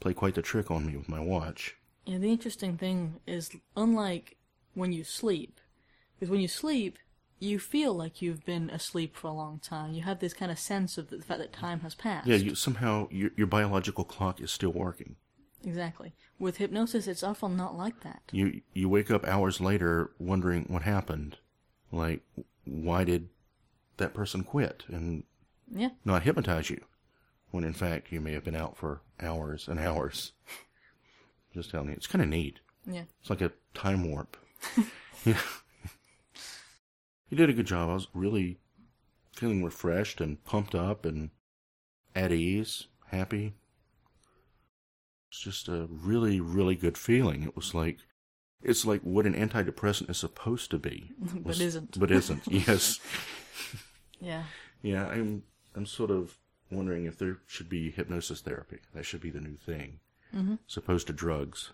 [0.00, 1.76] play quite the trick on me with my watch.
[2.04, 4.36] Yeah, the interesting thing is, unlike
[4.74, 5.60] when you sleep,
[6.14, 6.98] because when you sleep,
[7.38, 9.92] you feel like you've been asleep for a long time.
[9.92, 12.26] You have this kind of sense of the fact that time has passed.
[12.26, 15.16] Yeah, you, somehow your, your biological clock is still working.
[15.64, 16.14] Exactly.
[16.38, 18.22] With hypnosis, it's often not like that.
[18.30, 21.38] You you wake up hours later wondering what happened,
[21.90, 22.20] like
[22.64, 23.28] why did
[23.96, 25.24] that person quit and
[25.74, 25.90] Yeah.
[26.04, 26.82] not hypnotize you,
[27.50, 30.32] when in fact you may have been out for hours and hours.
[31.54, 32.60] Just telling you, it's kind of neat.
[32.86, 33.04] Yeah.
[33.20, 34.36] It's like a time warp.
[35.24, 35.38] yeah.
[37.28, 37.90] You did a good job.
[37.90, 38.58] I was really
[39.34, 41.30] feeling refreshed and pumped up and
[42.14, 43.54] at ease, happy.
[45.30, 47.42] It's just a really, really good feeling.
[47.42, 47.98] It was like,
[48.62, 51.10] it's like what an antidepressant is supposed to be.
[51.20, 51.98] but isn't.
[51.98, 52.42] But isn't.
[52.50, 53.00] yes.
[54.20, 54.44] Yeah.
[54.82, 55.42] Yeah, I'm.
[55.74, 56.38] I'm sort of
[56.70, 58.78] wondering if there should be hypnosis therapy.
[58.94, 60.00] That should be the new thing,
[60.34, 60.54] Mm-hmm.
[60.68, 61.72] as opposed to drugs.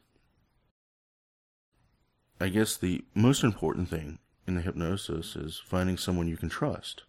[2.40, 7.02] I guess the most important thing in the hypnosis is finding someone you can trust.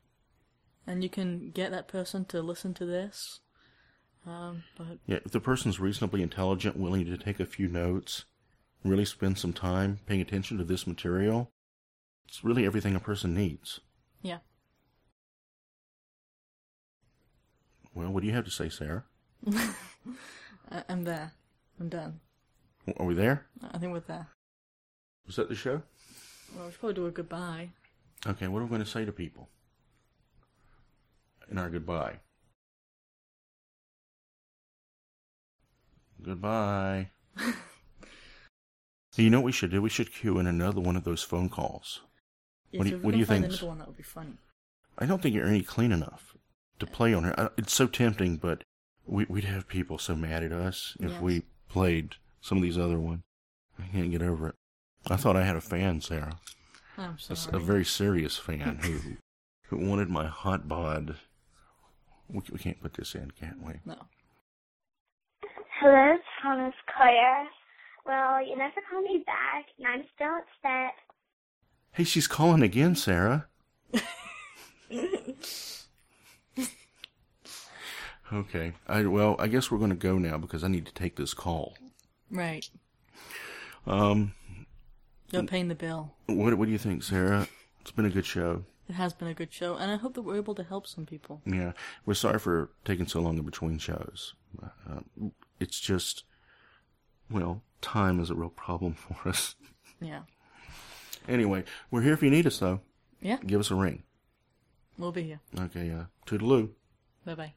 [0.86, 3.39] And you can get that person to listen to this.
[4.25, 8.25] Um, but Yeah, if the person's reasonably intelligent, willing to take a few notes,
[8.84, 11.51] really spend some time paying attention to this material,
[12.27, 13.79] it's really everything a person needs.
[14.21, 14.39] yeah.
[17.95, 19.03] Well, what do you have to say, Sarah?
[20.89, 21.31] I'm there.
[21.79, 22.19] I'm done.
[22.97, 23.45] Are we there?
[23.71, 24.29] I think we're there.
[25.27, 25.84] Was that the show?
[26.56, 27.70] Well, we should probably do a goodbye.
[28.26, 29.49] Okay, what are we going to say to people
[31.51, 32.20] in our goodbye?
[36.24, 37.10] Goodbye.
[39.18, 39.82] you know what we should do?
[39.82, 42.01] We should cue in another one of those phone calls.
[42.72, 43.45] Yeah, What do so what do you think?
[43.45, 44.34] Another one that would be funny.
[44.97, 46.36] I don't think you're any clean enough
[46.80, 47.51] to play on her.
[47.58, 48.64] It's so tempting, but
[49.06, 51.22] we, we'd have people so mad at us if Yes.
[51.22, 53.22] we played some of these other ones.
[53.78, 54.56] I can't get over it.
[55.10, 56.39] I thought I had a fan, Sarah.
[56.97, 57.58] I'm A, sorry.
[57.58, 58.99] a very serious fan who
[59.68, 61.16] who wanted my hot bod.
[62.30, 63.74] We, we can't put this in, can't we?
[63.86, 63.95] No.
[65.80, 67.47] Hello, Thomas Claire.
[68.06, 70.93] Well, you never called me back, and I'm still upset.
[71.91, 73.47] Hey, she's calling again, Sarah.
[78.34, 78.74] okay.
[78.88, 81.34] I well, I guess we're going to go now because I need to take this
[81.34, 81.76] call.
[82.30, 82.68] Right.
[83.86, 84.34] Um,
[85.34, 86.13] You're paying the bill.
[86.27, 87.47] what what do you think, Sarah?
[87.81, 88.63] It's been a good show.
[88.88, 91.05] It has been a good show, and I hope that we're able to help some
[91.05, 91.41] people.
[91.45, 91.71] Yeah,
[92.05, 94.36] we're sorry for taking so long in between shows.
[94.61, 94.99] Uh,
[95.59, 96.23] it's just,
[97.31, 99.55] well, time is a real problem for us.
[100.01, 100.23] Yeah.
[101.27, 102.81] Anyway, we're here if you need us, though.
[103.21, 103.38] Yeah.
[103.45, 104.03] Give us a ring.
[104.97, 105.39] We'll be here.
[105.57, 106.69] Okay, uh, toodaloo.
[107.25, 107.53] Bye bye.